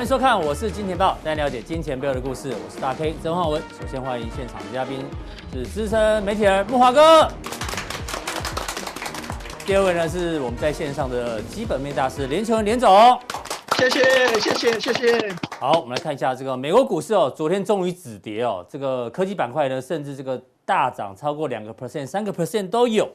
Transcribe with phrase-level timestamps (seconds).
[0.00, 2.48] 欢迎收看，我是金钱豹，带您了解金钱背后的故事。
[2.48, 3.60] 我是大 K 曾焕文。
[3.78, 5.04] 首先欢迎现场的嘉宾
[5.52, 7.30] 是资深媒体人木华哥。
[9.66, 12.90] 第二位呢是我们在线上的基本面大师连琼文连总。
[13.76, 14.02] 谢谢
[14.40, 15.34] 谢谢谢谢。
[15.58, 23.06] 好，我们来看一下这个美国股市哦，昨天终于止跌哦，这个科技板块呢甚至这个大涨超过两个 percent、三个 percent 都有。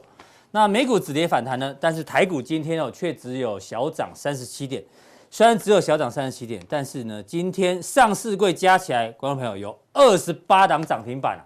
[0.52, 4.80] 那美股止跌反弹呢，但是台股今天哦却只有小涨三十七点。
[5.36, 11.44] 虽然只有小涨三十七点，但是呢，今天上市柜加起来，观众朋友有二十八档涨停板啊，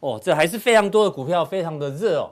[0.00, 2.30] 哦，这还是非常多的股票，非常的热哦。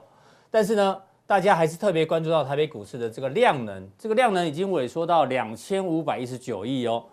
[0.51, 0.95] 但是呢，
[1.25, 7.03] 大家还是特别关注到台北股市的这个量能，这个量能已经萎缩到两千五百一十九亿哦。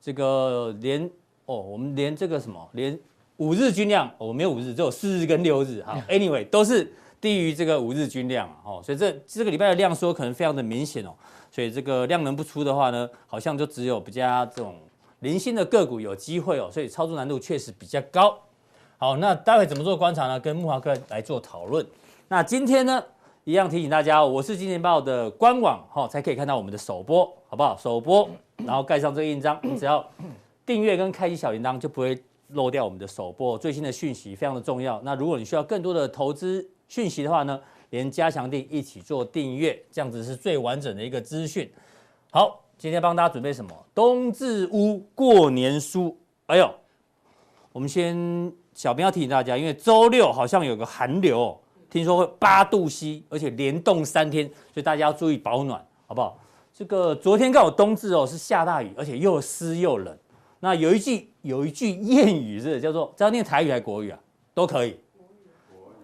[0.00, 1.10] 这个连
[1.46, 2.96] 哦，我们连这个什么，连
[3.38, 5.82] 五日均量，我、哦、没有五日，只有四日跟六日。
[5.82, 6.88] 哈， anyway 都是
[7.20, 11.12] 低于这个五日均量哦，所以这这个礼拜的量缩可能非常的明显哦。
[11.50, 14.76] 所以这个量能不出的话呢，好像就只有比较这种
[15.18, 18.38] 零星的个股有机会哦，所以操作难度确实比较高。
[18.96, 20.38] 好，那待会怎么做观察呢？
[20.38, 21.84] 跟木华哥来做讨论。
[22.28, 23.02] 那今天呢，
[23.44, 27.76] 一样提醒大家，我是金钱豹的官网哈，才可以看到我们的首播，好不好？
[27.76, 28.28] 首播，
[28.58, 30.06] 然后盖上这个印章，你只要
[30.64, 32.16] 订阅跟开启小铃铛，就不会
[32.48, 35.00] 漏掉我们的首播最新的讯息，非常的重要。
[35.02, 37.60] 那如果你需要更多的投资讯息的话呢？
[37.90, 41.70] 连加强錠一起做订阅，这样子是最完整的一个资讯。
[42.30, 43.70] 好，今天帮大家准备什么？
[43.94, 46.16] 冬至屋过年书。
[46.46, 46.72] 哎呦，
[47.72, 51.60] 我们先小编要提醒大家，因为周六好像有个寒流，
[51.90, 56.38] 听说会八度 C，而且连冻三天，所以大家要注意保暖，好不好？
[56.72, 60.16] 这个昨天刚好冬至哦，是下大雨，而且又湿又冷。
[60.60, 64.18] 那有一句有一句谚语是叫做，这要念台语还是国语啊？
[64.54, 64.96] 都可以。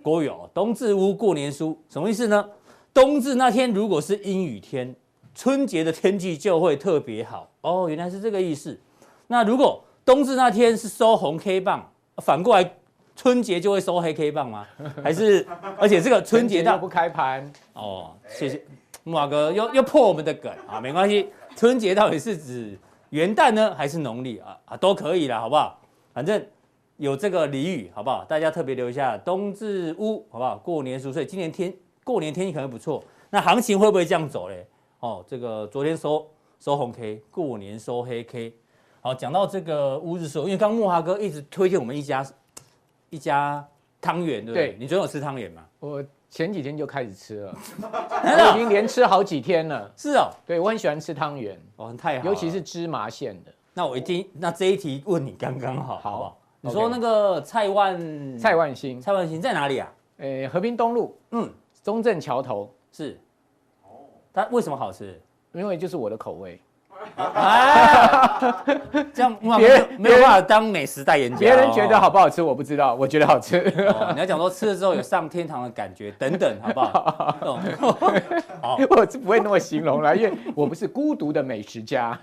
[0.06, 2.48] 国语哦，冬至屋过年书什么意思呢？
[2.94, 4.94] 冬至那天如果是阴雨天，
[5.34, 7.88] 春节的天气就会特别好哦。
[7.88, 8.78] 原来是这个意思。
[9.26, 12.70] 那如果冬至那天是收红 K 棒，反过来
[13.16, 14.64] 春节就会收黑 K 棒吗？
[15.02, 15.44] 还是
[15.76, 18.12] 而且这个春节到不开盘哦？
[18.28, 18.62] 谢谢
[19.02, 21.30] 木马哥又又破我们的梗啊，没关系。
[21.56, 22.78] 春节到底是指
[23.10, 24.56] 元旦呢，还是农历啊？
[24.66, 25.76] 啊，都可以了，好不好？
[26.14, 26.40] 反正。
[26.98, 28.24] 有这个俚语，好不好？
[28.24, 30.56] 大家特别留一下，冬至乌，好不好？
[30.56, 33.02] 过年熟睡今年天过年天气可能不错。
[33.30, 34.66] 那行情会不会这样走嘞？
[35.00, 36.26] 哦，这个昨天收
[36.58, 38.54] 收红 K，过年收黑 K。
[39.02, 42.26] 好，讲到这个乌日时候，因为刚慕驊哥一直推荐我们一家
[43.10, 43.62] 一家
[44.00, 44.68] 汤圆，对不对？
[44.68, 45.64] 对，你昨天有吃汤圆吗？
[45.80, 49.92] 我前几天就开始吃了， 我已经连吃好几天了。
[49.96, 53.52] 是哦，对，我很喜欢吃汤圆，哦，太好，尤其是芝麻馅的。
[53.74, 56.38] 那我一定，那这一题问你刚刚好，好不好？
[56.66, 59.92] 你说那个蔡万蔡万兴，蔡万兴在哪里啊？
[60.18, 61.48] 诶，和平东路，嗯，
[61.82, 63.18] 中正桥头是。
[63.84, 65.20] 哦，它为什么好吃？
[65.52, 66.60] 因为就是我的口味。
[67.16, 68.54] 哎，
[69.14, 71.38] 这样慕驊哥没有办法当美食代言家。
[71.38, 73.62] 别人觉得好不好吃我不知道，我觉得好吃。
[74.14, 77.36] 你要讲说吃了之后有上天堂的感觉等等，好不好？
[78.60, 82.18] 好，我是不会那么形容了，因为我不是孤独的美食家。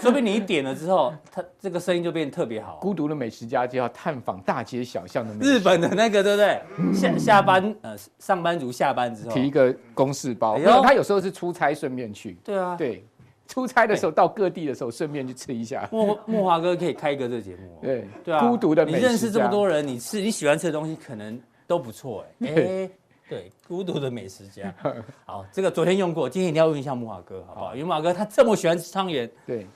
[0.00, 2.78] 说不定你一点了之后，他这个声音就变得特别好。
[2.80, 5.52] 孤独的美食家就要探访大街小巷的美食。
[5.54, 6.60] 日本的那个对不对？
[6.92, 12.36] 下下班呃，上班族下班之后提一个公事包，然后他有时候是出差顺便去。
[12.44, 13.04] 对啊，对。
[13.52, 15.86] 出差的时候到各地的时候，顺便去吃一下。
[15.92, 17.78] 莫莫华哥可以开一个这个节目。
[17.84, 19.06] 对对啊，孤独的美食家。
[19.06, 22.48] 你认识这么多人，你吃你喜欢吃的东西可能都不错哎。
[22.48, 22.90] 哎，
[23.28, 24.74] 对，孤独的美食家。
[25.26, 27.74] 好，这个昨天用过，今天一定要问一下木华哥，好不好？
[27.76, 29.30] 因为慕驊哥他这么喜欢吃汤圆。
[29.46, 29.66] 对，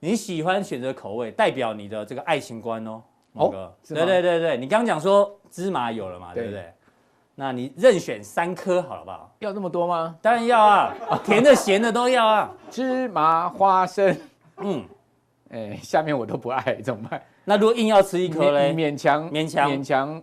[0.00, 3.00] 你喜欢选择口味，代表你的这个爱情观哦，
[3.32, 3.76] 慕驊哥。
[3.86, 6.64] 对对对对，你刚刚讲说芝麻有了嘛，对不对？
[7.36, 9.28] 那你任选三颗好了吧？
[9.40, 10.14] 要这么多吗？
[10.22, 10.94] 当然要啊，
[11.24, 12.50] 甜的、咸的都要啊。
[12.70, 14.16] 芝麻花生，
[14.58, 14.84] 嗯，
[15.50, 17.20] 哎，下面我都不爱，怎么办？
[17.44, 18.72] 那如果硬要吃一颗嘞？
[18.72, 20.22] 勉强勉强勉强，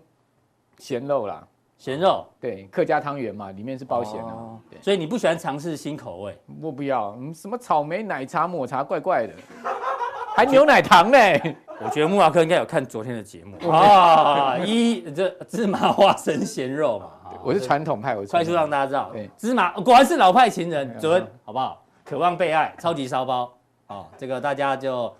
[0.78, 1.46] 咸肉啦，
[1.78, 2.26] 咸肉。
[2.40, 4.34] 对，客家汤圆嘛，里面是包咸的。
[4.82, 6.38] 所以你不喜欢尝试新口味？
[6.62, 9.34] 我不要，什么草莓奶茶抹茶，怪怪的，
[10.34, 11.18] 还牛奶糖呢。
[11.84, 17.10] 我觉得木马哥应该有看昨天的节目 啊， 一这芝麻花生咸肉嘛，
[17.44, 21.84] 我是传统派，我快速让大家知道，芝麻果然是老派情人，准，好不好？
[22.04, 23.52] 渴望被爱，超级烧包，
[23.88, 25.14] 哦，这个大家就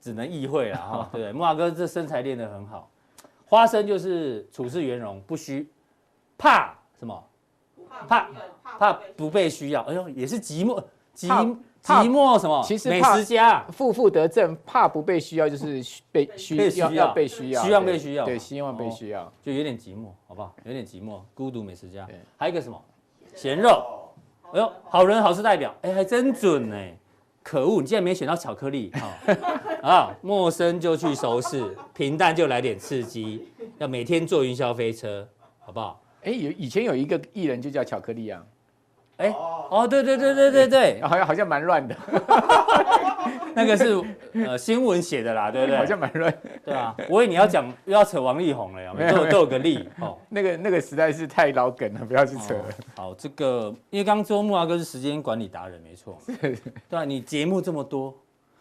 [0.00, 1.32] 只能意会了哈，对不对？
[1.32, 2.88] 慕驊哥这身材练得很好，
[3.46, 5.68] 花生就是处事圆融，不需
[6.38, 7.24] 怕什么，
[8.06, 8.28] 怕
[8.78, 10.82] 怕不被需要，哎呦，也是寂寞
[11.14, 11.56] 寂。
[11.82, 12.62] 寂寞什么？
[12.64, 15.82] 其实美食家负负得正，怕不被需要，就是
[16.12, 20.54] 被需要要被需要，希望被需要，对，希望被需要，就有点寂寞，好不好？
[20.64, 22.06] 有点寂寞，孤独美食家。
[22.36, 22.80] 还有一个什么？
[23.34, 23.82] 咸肉。
[24.52, 26.76] 哎呦，好人好事代表，哎，还真准呢。
[27.42, 29.18] 可恶，你竟然没选到巧克力啊！
[29.82, 33.48] 啊，陌生就去熟识，平淡就来点刺激，
[33.78, 36.00] 要每天坐云霄飞车，好不好？
[36.22, 38.40] 哎，有以前有一个艺人就叫巧克力啊。
[39.22, 39.34] 哎，
[39.70, 41.94] 哦，对对对对对对，好像好像蛮乱的。
[43.54, 44.02] 那个是
[44.32, 45.76] 呃新闻写的啦，对不对？
[45.76, 46.34] 好像蛮乱。
[46.64, 50.18] 对啊，我以为你要讲又要扯王力宏了呀，都有都有个力哦。
[50.28, 52.64] 那个那个实在是太老梗了，不要去扯了。
[52.96, 56.18] 好，这个因为刚说木啊哥是时间管理达人，没错。
[56.90, 58.12] 对啊，你节目这么多，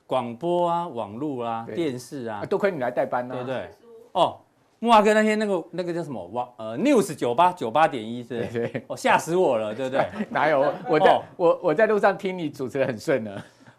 [0.05, 3.33] 广播啊、网络啊、电视啊，多亏你来代班呢。
[3.33, 3.69] 对不对。
[4.11, 4.37] 哦。
[4.83, 10.03] 木华哥那天那个那个叫什么网呃 news 九八九八点一是，对，哦吓死我了，对不对？
[10.31, 13.31] 哪有我在我我在路上听你主持得很顺呢。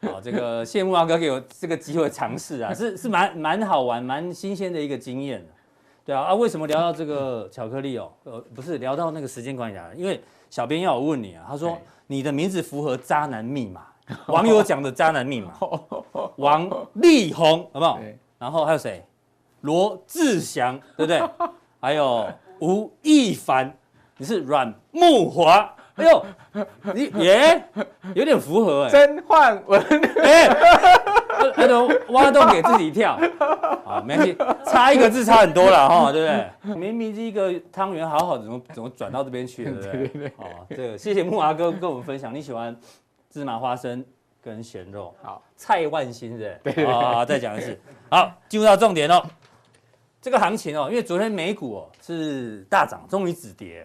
[0.02, 5.44] 好，这个谢谢木华哥给我这个机会尝试啊，是是蛮蛮好玩蛮新鲜的一个经验。
[6.04, 8.08] 对啊啊，为什么聊到这个巧克力哦？
[8.22, 10.20] 呃，不是聊到那个时间管理啊，因为
[10.50, 11.76] 小编要我问你啊，他说
[12.06, 13.86] 你的名字符合渣男密码，
[14.28, 15.52] 网友讲的渣男密码，
[16.38, 17.98] 王力宏好不好？
[18.38, 19.04] 然后还有谁？
[19.62, 21.22] 罗志祥， 对不对？
[21.80, 22.28] 还有
[22.60, 23.76] 吴亦凡，
[24.16, 26.24] 你是阮木华，哎呦，
[26.94, 27.64] 你耶，
[28.14, 28.90] 有点符合哎。
[28.90, 29.80] 曾焕文，
[30.22, 30.48] 哎，
[31.56, 33.18] 那都挖洞给自己跳，
[33.84, 36.26] 好，没关系，差一个字差很多了哈，对不
[36.64, 36.76] 对？
[36.76, 40.08] 明明是一个汤圆，好好的，怎么怎么转到这边去了，对不对？
[40.08, 40.32] 对对对。
[40.36, 42.76] 好，这个谢谢木华哥跟我们分享，你喜欢
[43.28, 44.04] 芝麻花生
[44.40, 46.86] 跟咸肉，好，蔡万新对。
[46.86, 47.78] 好，再讲一次，
[48.08, 49.20] 好，进入到重点喽。
[50.22, 53.84] 这个行情哦，因为昨天美股哦是大涨，终于止跌。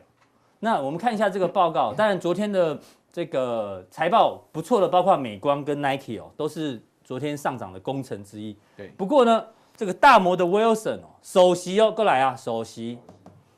[0.59, 2.79] 那我们看一下这个报告，当然昨天的
[3.11, 8.55] 这个财报不错的，包括美光跟 Nike 哦，都是昨天上涨的功臣之一。
[8.75, 8.89] 对。
[8.89, 9.43] 不过呢，
[9.75, 12.99] 这个大摩的 Wilson 哦，首席哦，过来啊，首席，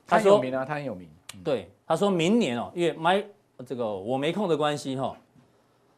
[0.08, 1.10] 他说有名啊，他很有名。
[1.44, 3.22] 对，他说明年哦，因为买
[3.66, 5.14] 这个我没空的关系哈，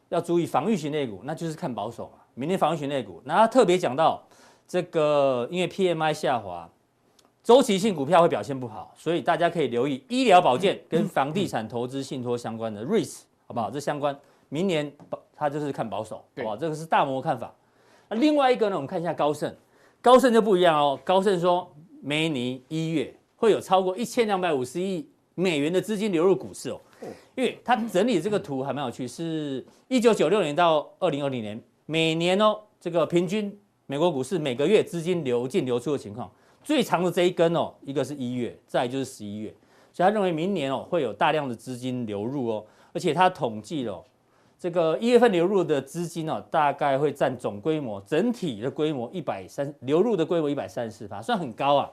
[0.09, 2.13] 要注意防御型类股，那就是看保守嘛。
[2.33, 4.23] 明年防御型类股，那他特别讲到。
[4.71, 6.69] 这个因为 PMI 下滑，
[7.43, 13.69] 周期性股票会表现不好，所以大家可以留意医疗保健跟房地产投资信托相关的 REITs，好不好？
[13.69, 14.89] 这相关，明年
[15.35, 16.55] 它就是看保守，好不好？
[16.55, 17.53] 这个是大摩看法。
[18.07, 19.53] 那另外一个呢，我们看一下高盛，
[20.01, 20.97] 高盛就不一样哦。
[21.03, 21.69] 高盛说，
[21.99, 26.79] 明年一月会有超过一千两百五十亿美元的资金流入股市哦。
[27.35, 33.53] 因为它整理这个图还蛮有趣，是一九九六年到二零二零年，每年哦这个平均。
[33.91, 36.31] 美国股市每个月资金流进流出的情况，
[36.63, 39.53] 最长的这一根哦，一个是一月，再就是十一月，
[39.91, 44.01] 所以他认为明年哦会有大量的资金流入哦，而且他统计了
[44.57, 51.91] 这个一月份流入的资金哦，大概会占总规模整体的规模一百三流入的规模一百三十四%，算很高啊。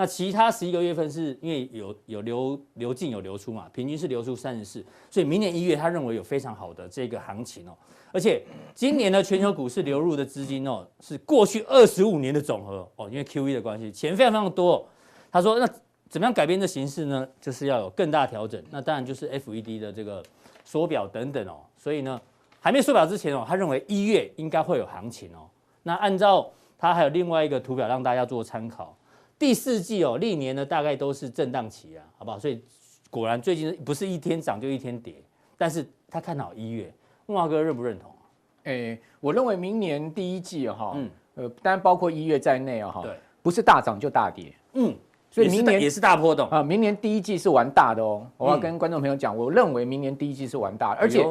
[0.00, 7.76] 那其他十一个月份是因为有有流流进有流出嘛，平均是流出三十四，所以明年一月他认为有非常好的这个行情哦。
[8.10, 8.42] 而且
[8.74, 13.10] 今年呢，全球股市流入的资金哦，是过去二十五年的总和哦。
[13.10, 14.88] 因为 QE 的关系，钱非常非常多。
[15.30, 15.68] 他说，那
[16.08, 17.28] 怎么样改变这形势呢？
[17.38, 18.64] 就是要有更大调整。
[18.70, 20.24] 那当然就是 FED 的这个
[20.64, 21.60] 缩表等等哦。
[21.76, 22.18] 所以呢，
[22.58, 25.46] 还没缩表之前哦，他认为一月应该会有行情哦。
[25.82, 28.96] 那按照他还有另外一个图表让大家做参考，
[29.40, 32.38] 第四季哦，历年呢大概都是震荡期啊，好不好？
[32.38, 32.62] 所以
[33.08, 35.14] 果然最近不是一天涨就一天跌，
[35.56, 36.92] 但是他看好一月。
[37.24, 38.12] 木华哥认不认同？
[38.64, 44.94] 哎，我认为明年第一季哈，嗯，呃，当然包括一月在内啊，哈，对，不是大涨就大跌，嗯，
[45.30, 46.62] 所以明年也是大波动啊。
[46.62, 51.26] 明年第一季是玩大的哦，我要跟观众朋友讲，我认为明年第一季是玩大的，而且，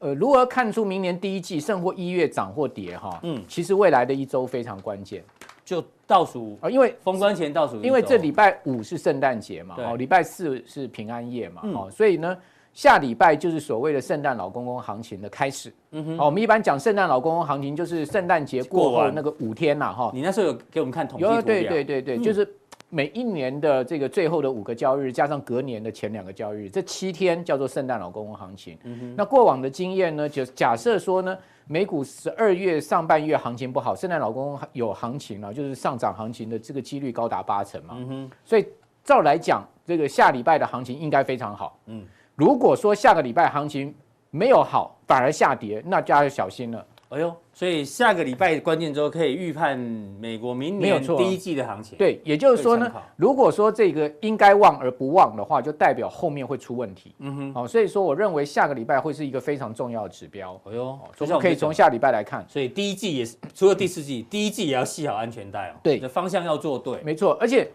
[0.00, 3.20] 呃，如何看出明年第一季胜或一月涨或跌哈？
[3.22, 5.22] 嗯，其实未来的一周非常关键，
[5.64, 12.36] 就倒数啊，因为封关前倒数，因为这礼拜五是圣诞节嘛，哦，礼拜四是平安夜嘛，哦，所以呢。
[12.74, 15.72] 下礼拜就是所谓的圣诞老公公行情的开始。
[15.92, 20.10] 嗯哼，哦，我们一般讲圣诞老公公行情就是圣诞节过后那个五天呐，哈。
[20.12, 22.44] 你那时候有给我们看统计图对对对对，就是
[22.90, 28.76] 每一年的这个最后的五个交易日，加上隔年的前两个交易日，这七天叫做圣诞老公公行情。
[28.82, 37.94] 嗯哼，那过往的经验呢，就假设说呢，美股十二月上半月行情不好，圣诞老公公有行情了，就是上涨行情的这个几率高达八成嘛。
[37.96, 38.66] 嗯哼，所以
[39.02, 41.78] 照来讲，这个下礼拜的行情应该非常好。
[41.86, 42.04] 嗯。
[42.36, 43.94] 如果说下个礼拜行情
[44.30, 46.86] 没有好，反而下跌，那就要小心了。
[47.10, 51.96] 哎呦，所以下个礼拜关键周可以预判美国明年第一季的行情。
[51.96, 57.14] 对，也就是说呢，如果说这个应该旺而不忘的话，就代表后面会出问题。
[57.20, 60.60] 嗯哼，好，所以说我认为下个礼拜会是一个非常重要的指标。
[60.64, 62.44] 哎呦，我们可以从下礼拜来看。
[62.48, 65.74] 所以第一季也是，除了第四季，第一季也要系好安全带哦。
[65.80, 67.00] 对，方向要做对。
[67.04, 67.70] 没错，而且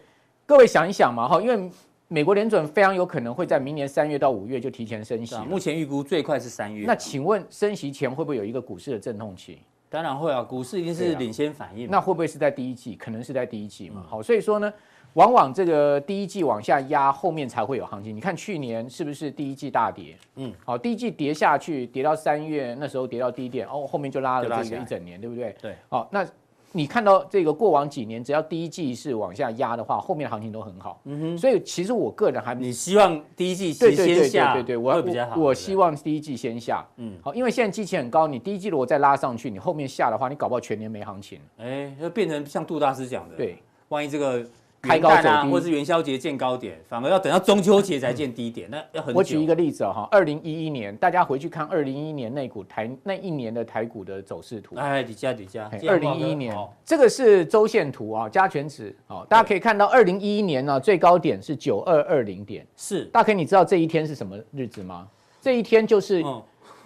[0.45, 1.71] 各位想一想嘛，哈，因为。
[2.11, 5.35] 美国联准非常有可能会在明年三月到五月就提前升息。
[5.47, 6.87] 目前预估最快是三月。
[6.87, 9.59] 那请问升息前会不会有一个股市的阵痛期？
[9.89, 11.89] 当然会啊，股市一定是领先反应。
[11.89, 12.95] 那会不会是在第一季？
[12.95, 14.05] 可能是在第一季嘛。
[14.07, 14.71] 好，所以说呢，
[15.13, 18.15] 往往这个第一季往下压，后面才会有行情。
[18.15, 20.15] 你看去年是不是第一季大跌？
[20.35, 25.55] 嗯，好，第一季跌下去，跌到三月那时候跌到低点，哦，后面就拉了这个一整年，对不对？
[25.61, 25.75] 对。
[25.89, 26.25] 好，那。
[26.71, 31.01] 你看到这个过往几年，只要第一季是往下压的话，后面的行情都很好。
[31.05, 31.37] 嗯哼。
[31.37, 35.35] 所以其实我个人还你希望第一季先下，对对对对对，我会比较好。
[35.35, 36.85] 我希望第一季先下。
[36.97, 37.17] 嗯。
[37.21, 41.39] 好，因为现在基期很高，你第一季如果再拉上去，你后面下的话，你搞不好全年没行情。
[41.57, 43.57] 哎，就变成像杜大师讲的，对，
[43.87, 44.45] 万一这个。
[44.81, 49.17] 开高走低，或是元宵节见高点，反而要等到中秋节才见低点，那要很久。
[49.17, 54.75] 我举一个例子哈，二零一一年，大家回去看二零一一年那股台那一年的台股的走势图。
[54.75, 56.55] 哎，底下底下，二零一一年，
[56.85, 63.05] 这个是周线图啊，加权值啊，大家可以看到二零一一年呢最高点是九二二零点，是。
[63.05, 65.07] 大家你知道这一天是什么日子吗？
[65.41, 66.23] 这一天就是。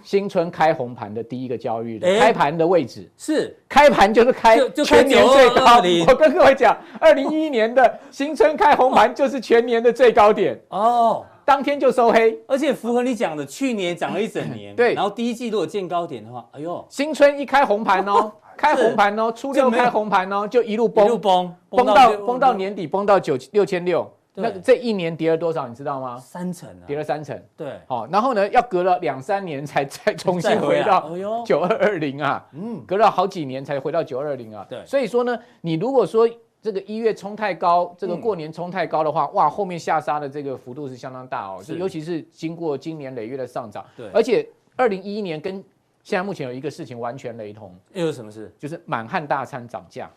[0.03, 3.09] 新春开红盘的第一个交易日，开盘的位置。
[3.17, 3.57] 是。
[3.67, 5.81] 开盘就是开全年最高。
[6.07, 10.59] 我跟各位讲，二零一一年的新春开红盘就是全年的最高点。
[10.69, 14.75] 哦，当天就收黑，而且符合你讲的，去年涨了一整年。
[14.75, 24.07] 对，然后第一季如果见高点的话，哎呦，新春一开红盘哦， 开红盘哦，初六开红盘哦，就一路崩，一路崩，崩到崩到年底，崩到九六千六。
[24.35, 26.17] 那这一年跌了多少，你知道吗？
[26.17, 27.39] 三成啊，跌了三成。
[27.55, 34.65] 对，好，然后呢，要隔了两三年才再重新回到九二二零啊，嗯，隔了好几年才回到九二二零啊。
[34.67, 36.27] 对，所以说呢，你如果说
[36.61, 44.43] 这个一月冲太高，这个过年冲太高的话，哇，后面下杀的这个幅度是相当大哦，是，尤其是经过今年累月的上涨，对，而且
[44.75, 45.63] 二零一一年跟
[46.01, 48.51] 现在目前有一个事情完全雷同，又有什么事？
[48.57, 50.09] 就是满汉大餐涨价，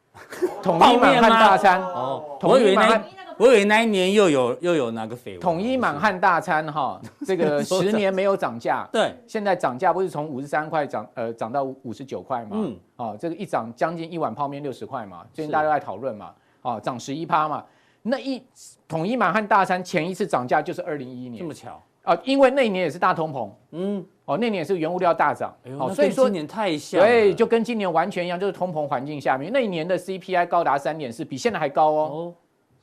[0.62, 1.82] 统一满汉大餐。
[1.82, 3.04] 哦，统一满汉。
[3.40, 5.40] 我以为那一年又有又有哪个绯闻？
[5.40, 12.50] 统一满汉大餐哈， 这个十年没有涨价，对，现在涨价不是从五十三块涨呃涨到五十九块嘛？
[12.52, 17.64] 嗯，啊，这个一涨将近一碗泡面六十块嘛，最近大家都在讨论嘛，哦，涨十一趴嘛，
[18.02, 18.42] 那一
[18.86, 21.82] 统一满汉大餐前一次涨价就是二零一一年，这么巧。
[22.02, 22.14] 啊？
[22.24, 32.34] 因为那一年也是大通膨，嗯，哦，那年也是原物料大涨，哦，所以说今年太像，对，就跟今年完全一样，就是通膨环境下面，那一年的 CPI 高达三点四，比现在还高哦。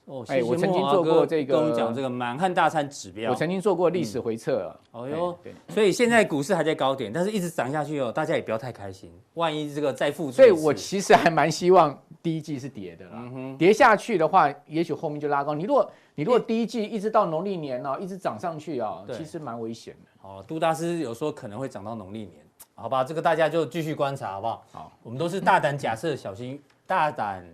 [0.08, 3.30] 哦，哎，我曾经做过这个，跟我们讲这个满汉大餐指标。
[3.30, 4.74] 我曾经做过历史回测。
[4.92, 9.12] 哦哟，对，所以现在股市还在高点，但是一直涨下去哦，大家也不要太开心。
[9.34, 13.12] 万一这个再复，所以我其实还蛮希望第一季是跌的啦。
[13.16, 15.54] 嗯哼，跌下去的话，也许后面就拉高。
[15.54, 20.30] 你如果你如果第一季一直到农历年哦，一直涨上去啊，其实蛮危险的。
[20.30, 22.36] 哦，杜大师有说可能会涨到农历年，
[22.76, 23.04] 好吧？
[23.04, 24.66] 这个大家就继续观察，好不好？
[24.72, 27.46] 好，我们都是大胆假设，小心大胆。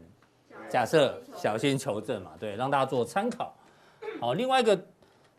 [0.74, 3.53] 假设小心求证嘛，对，让大家做参考。
[4.20, 4.75] 好，另外一个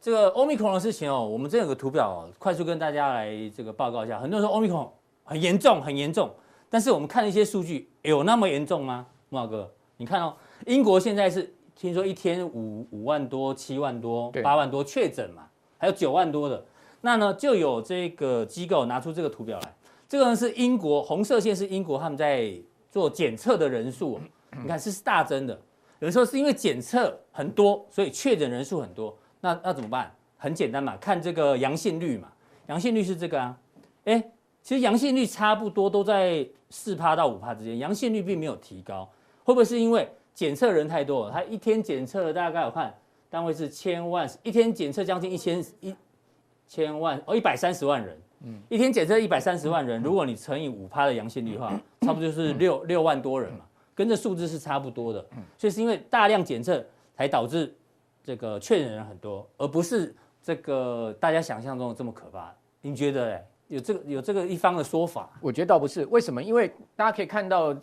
[0.00, 4.21] 这个 Omicron 的事情哦，我们这有个图表哦，快速跟大家来这个报告一下。
[4.21, 4.88] 很多人说 Omicron
[5.25, 6.31] 很严重，很严重，
[6.71, 9.05] 但是我们看了一些数据，有那么严重吗？
[9.29, 10.33] 木老哥，你看哦，
[10.67, 16.64] 英国现在是听说一天五五万多、七万多、八万多确诊嘛，还有九万多的，
[17.00, 19.75] 那呢就有这个机构拿出这个图表来，
[20.09, 22.55] 这个呢是英国红色线是英国他们在
[22.93, 24.21] 做检测的人数。
[24.62, 25.61] 你看，这是大增的。
[26.00, 29.16] 有时候是因为检测很多，所以确诊人数很多。
[29.40, 30.14] 那那怎么办？
[30.37, 32.28] 很简单嘛，看这个阳性率嘛。
[32.66, 33.58] 阳性率是这个啊。
[34.04, 34.23] 哎，
[34.62, 39.08] 其实阳性率差不多都在四趴到五趴之间，阳性率并没有提高。
[39.44, 41.32] 会不会是因为检测人太多了？
[41.32, 42.94] 他一天检测了大概我看
[43.30, 45.94] 单位是千万，一天检测将近一千一
[46.66, 48.18] 千万哦，一百三十万人。
[48.46, 51.68] 嗯，一天检测一百三十万人，如果你乘以五趴的阳性率的话，
[52.02, 53.61] 差不多就是六六万多人嘛。
[53.94, 55.24] 跟这数字是差不多的，
[55.56, 56.84] 所以是因为大量检测
[57.16, 57.72] 才导致
[58.24, 62.52] 这个确诊人很多，而不是这个大家想象中的这么可怕。
[62.80, 65.30] 您觉得有这个有这个一方的说法？
[65.40, 66.42] 我觉得倒不是，为什么？
[66.42, 67.74] 因为大家可以看到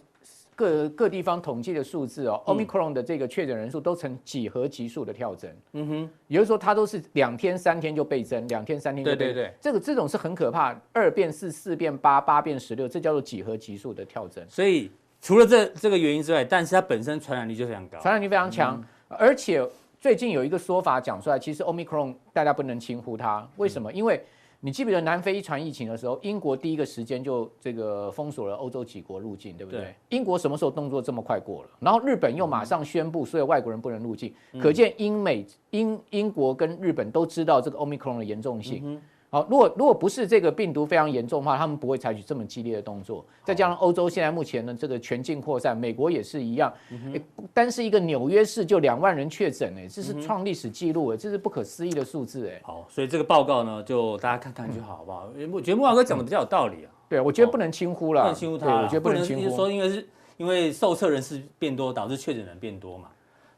[0.55, 5.49] 各各地方统计的数字哦，Omicron 的这个确诊人数都呈几何级数的跳增。
[5.73, 9.27] 嗯哼，也就是说它都是两天三天就倍增，两天三天就倍增。
[9.27, 14.45] 对对对，这个这种是很可怕，二变四，四变八，八变十六，这叫做几何级数的跳增。
[14.49, 14.91] 所以。
[15.21, 18.75] 除了这这个原因之外，但是它本身传染力就非常高，传染力非常强，
[19.09, 19.63] 嗯、而且
[19.99, 23.91] 最近有一个说法讲出来，其实 Omicron 大家不能轻忽它，为什么？
[23.91, 24.19] 嗯、因为
[24.59, 29.81] 你记不记得南非一传疫情的时候，英国第一个时间就这个封锁了欧洲几国入境，对不对？
[29.81, 31.69] 对英国什么时候动作这么快过了？
[31.79, 38.81] 然后日本又马上宣布所有外国人不能入境，嗯、可见英美英英国跟日本都知道这个 Omicron 的严重性。
[38.83, 39.01] 嗯
[39.33, 43.25] 好，如果如果不是这个病毒非常严重的话，他们不会采取这么激烈的动作。
[43.45, 46.71] 再加上欧洲现在目前呢，这个全境扩散，美国也是一样，
[47.13, 47.21] 欸、
[47.53, 52.59] 单是一个纽约市就两万人确诊，哎，这是创历史记录，哎，这是不可思议的数字，哎。
[52.61, 55.29] 好，所以这个报告呢，就大家看看就好，好不好？
[55.53, 56.91] 我觉得木华哥讲的比较有道理啊。
[57.07, 58.81] 对，我觉得不能轻忽了，不能轻忽他。
[58.81, 63.07] 我觉得不能轻忽，说因为是因为受测人士变多，导致确诊人变多嘛。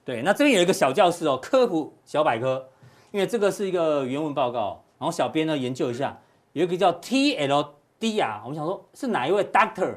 [0.05, 2.63] 对，那这边有一个小教室哦，科普小百科，
[3.09, 6.17] 因为这个是一个原文报告，然后小编呢研究一下。
[6.53, 9.95] 有一个叫 TLD 啊，我们想说是哪一位 doctor，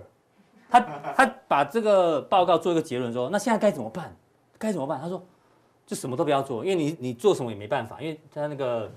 [0.70, 0.80] 他
[1.14, 4.16] 他把这个报告做一个结论说，那现在该怎么办？
[4.58, 4.98] 该怎么办？
[4.98, 5.22] 他说，
[5.86, 8.90] 就什么都不要做，因为你你做什么也没办法，因为他那个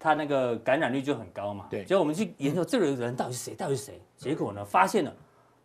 [0.00, 1.66] 他那个感染率就很高嘛。
[1.70, 1.84] 对。
[1.84, 3.54] 结果我们去研究这个人到底是谁？
[3.54, 4.02] 到底是谁？
[4.16, 5.14] 结果呢，发现了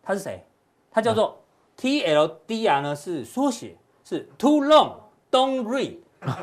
[0.00, 0.44] 他是谁？
[0.88, 1.42] 他叫做
[1.76, 4.92] TLD 啊，呢是缩写，是 Too Long
[5.32, 5.96] Don't Read。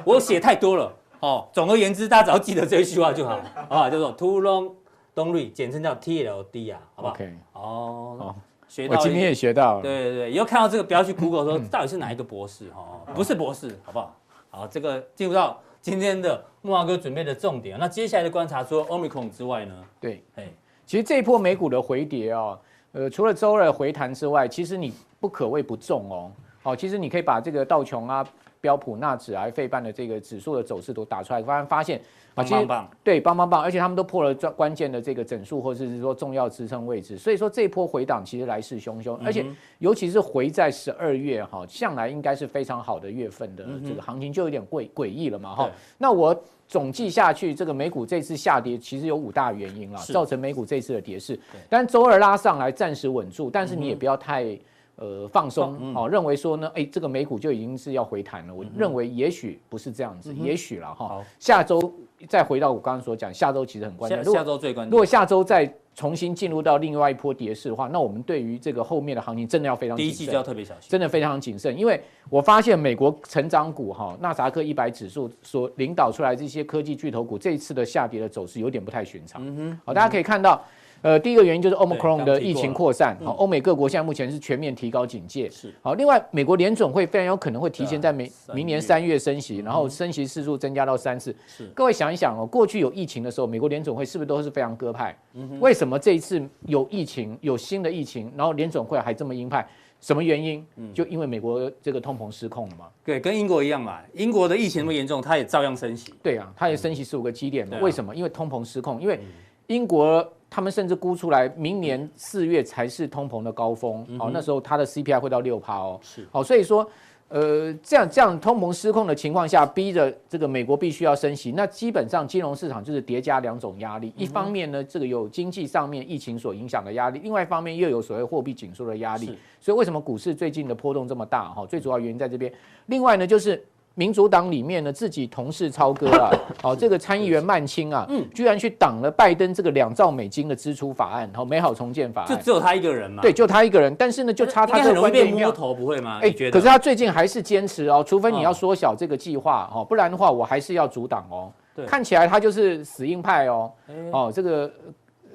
[0.04, 1.48] 我写太多了哦。
[1.52, 4.72] 总而言之，大家只要记得这一句话就好啊， 叫做 Too Long。
[5.16, 8.36] Don't Read，简称叫 TLD 啊，好不好？OK，哦，
[8.68, 9.82] 学到，我今天也学到了。
[9.82, 14.16] 对对对，以后看到这个不要去 Google 说到底是哪一个博士哈，不是博士，好不好？
[14.52, 17.80] 好，这个进入到今天的木华哥准备的重点。
[17.80, 19.74] 那接下来的观察，除了 Omicron 之外呢？
[20.00, 20.48] 对，哎，
[20.86, 22.60] 其实这一波美股的回跌哦，
[22.92, 26.32] 呃，除了周二回弹之外，其实你不可谓不重哦。
[26.62, 28.24] 好，其实你可以把这个道琼啊、
[28.68, 32.02] 标普、纳指啊、费半的这个指数的走势都打出来，发现发现。
[32.38, 39.44] 棒棒棒，对，棒棒棒，而且他们都破了关关键的这个整数，或者是说重要支撑位置，所以说这一波回档其实来势汹汹，而且
[39.80, 45.72] 尤其是回在十二月哈，向来应该是非常好的月份的这个行情就有点诡诡异了嘛哈。
[45.98, 46.36] 那我
[46.68, 51.40] 总计下去，这个美股这次下跌其实有五大原因了，造成美股这次的跌势。
[51.68, 54.56] 但周二拉上来暂时稳住，但是你也不要太。
[54.98, 58.54] 呃，放松，哦，认为说呢，哎，这个美股就已经是要回弹了。
[58.54, 61.24] 我认为也许不是这样子，也许了哈。
[61.38, 61.94] 下周
[62.28, 64.24] 再回到我刚刚所讲，下周其实很关键。
[64.24, 64.90] 下周最关键。
[64.90, 70.12] 如果下周再重新进入到另外一波跌势的话，那我们对于这个后面的行情真的要非常谨慎。
[70.12, 79.46] 第一季就要特别小心，真的非常谨慎，因为我发现美国成长股哈，纳斯达克一百指数所领导出来这些科技巨头股这一次的下跌的走势有点不太寻常。
[79.46, 80.60] 嗯哼，好，大家可以看到。
[81.02, 85.94] 呃，第一个原因就是 Omicron 的疫情扩散，好，欧美各国现在目前是全面提高警戒，是好。
[85.94, 91.36] 另外，美国联准会非常有可能会提前在明明年三月升息，然后升息次数增加到三次。
[91.48, 95.18] 是，各位想一想哦，过去有疫情的时候，美国联准会是不是都是非常鸽派？
[95.60, 99.66] 为什么这一次有疫情，有新的疫情，然后联准会还这么鹰派？
[100.02, 100.66] 什么原因？
[100.94, 102.88] 就因为美国这个通膨失控了嘛？
[103.06, 104.00] 对，跟英国一样嘛。
[104.14, 106.14] 英国的疫情那么严重，它也照样升息。
[106.24, 107.68] 对啊，它也升息十五个基点。
[107.82, 108.16] 为什么？
[108.16, 109.20] 因为通膨失控，因为
[109.68, 110.28] 英国。
[110.50, 116.90] 他们甚至估出来，明年四月才是通膨的高峰，好，那时候它的 CPI 会到六趴哦，是，好，所以说，
[117.28, 131.50] 呃，这样这样通膨失控的情况下，逼着这个美国必须要升息，那基本上金融市场就是叠加两种压力，一方面呢，这个有经济上面疫情所影响的压力，另外一方面又有所谓货币紧缩的压力，所以为什么股市最近的波动这么大？
[131.50, 132.52] 哈，最主要原因在这边，
[132.88, 133.64] 另外呢就是。
[133.98, 136.30] 民主党里面呢，自己同事超哥啊，
[136.62, 143.24] 好，这个参议员曼青啊，嗯，居然去挡了拜登这个两兆美金的支出法案，好，美好重建法案，就只有他一个人嘛？
[143.24, 146.20] 对，就他一个人，但是呢，就差他这个关键摸头不会吗？
[146.22, 151.52] 哎，可是他最近还是坚持哦，除非你要缩小这个计划哦，不然的话，我还是要阻挡哦。
[151.76, 153.72] 对，看起来他就是死硬派哦，
[154.12, 154.72] 哦，这个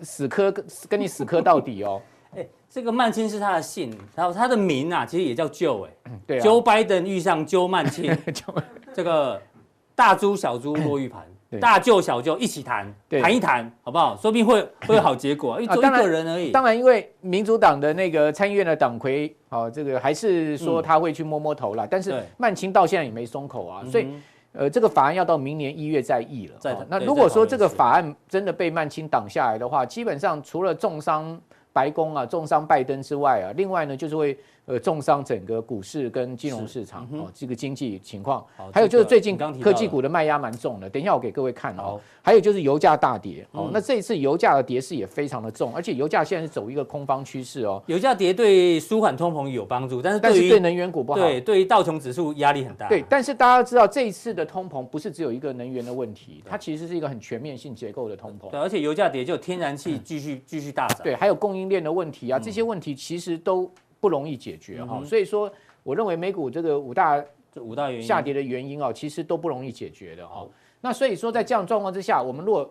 [0.03, 0.55] 死磕
[0.89, 2.01] 跟你死磕到底哦。
[2.69, 5.91] 这个曼青是他的姓，然后他的名啊，其实也叫 Joe 哎，
[6.27, 8.17] 对啊，Joe Biden 遇上 Joe 曼青，
[8.95, 9.39] 这个
[9.95, 11.23] 大猪小猪落玉盘，
[11.61, 14.17] 大舅小舅一起谈，谈一谈好不好？
[14.17, 16.51] 说不定会会有好结果，因为就一个人而已。
[16.51, 21.87] 当然，因为民主党的那个参议院的党魁，哦，这个还是说他会去摸摸头啦。
[21.91, 24.09] 但是曼青到现在也没松口啊，所以
[24.53, 26.57] 呃，这个法案要到明年一月再议了。
[26.59, 31.39] 在那如果说这个法案真的被曼青挡下来的话，基本上除了重伤。
[31.73, 34.37] 白宫啊，重伤拜登之外啊，另外呢，就是会。
[34.65, 40.89] 呃，重伤整个股市跟金融市场哦，这个经济情况，还有就是最近科技股的卖压蛮重的。
[40.89, 42.01] 等一下我给各位看哦。
[42.25, 47.83] 还有就是油价大跌哦，那这一次油价的跌势也非常的重，而且油价现在是走一个空方趋势哦。
[47.87, 51.19] 油价跌对舒缓通膨有帮助，但是但是对能源股不好。
[51.19, 52.89] 对，对于道琼指数压力很大。
[52.89, 58.49] 对，但是大家知道这一次的通膨不是只有一个能源的问题，它其实是一个很全面性结构的通膨。
[58.53, 61.01] 对，而且油价跌就天然气继续继续大涨。
[61.03, 63.69] 对，还有供应链的问题啊，这些问题其实都。
[64.03, 65.51] 不容易解决哈，所以说
[65.85, 70.45] 我认为美股这个五大这五大原因下跌的原因啊，其实都不容易解决的哈。
[70.81, 72.69] 那所以说在这样状况之下，我们如果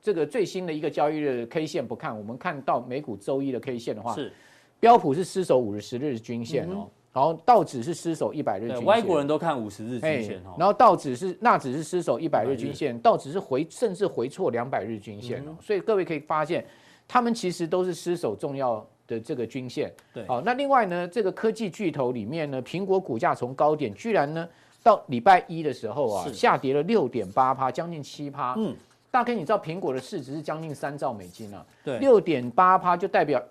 [0.00, 4.32] 这个最新的一个交易日 K 线不看，我们看到美股周一的 K 线的话，是
[4.80, 10.56] 标普是失守五十日均线哦，然后道指是失守一百日均线，外国人都看五十日均线哦。
[10.58, 15.54] 然后道指是纳指是失守一百日均线，道指是回甚至回错两百日均线哦。
[15.60, 16.64] 所以各位可以发现，
[17.06, 19.92] 他们其实都是失守重要的这个均线。
[20.14, 24.48] 对，好，那另外呢，这个科技巨头里面呢，苹果股价从高点居然呢
[24.80, 28.54] 到礼拜一的时候啊，下跌了六点八趴，将近七趴。
[28.56, 28.76] 嗯，
[29.10, 31.66] 大概你知道苹果的市值是将近三兆美金啊。
[31.82, 33.42] 对，六点八趴就代表。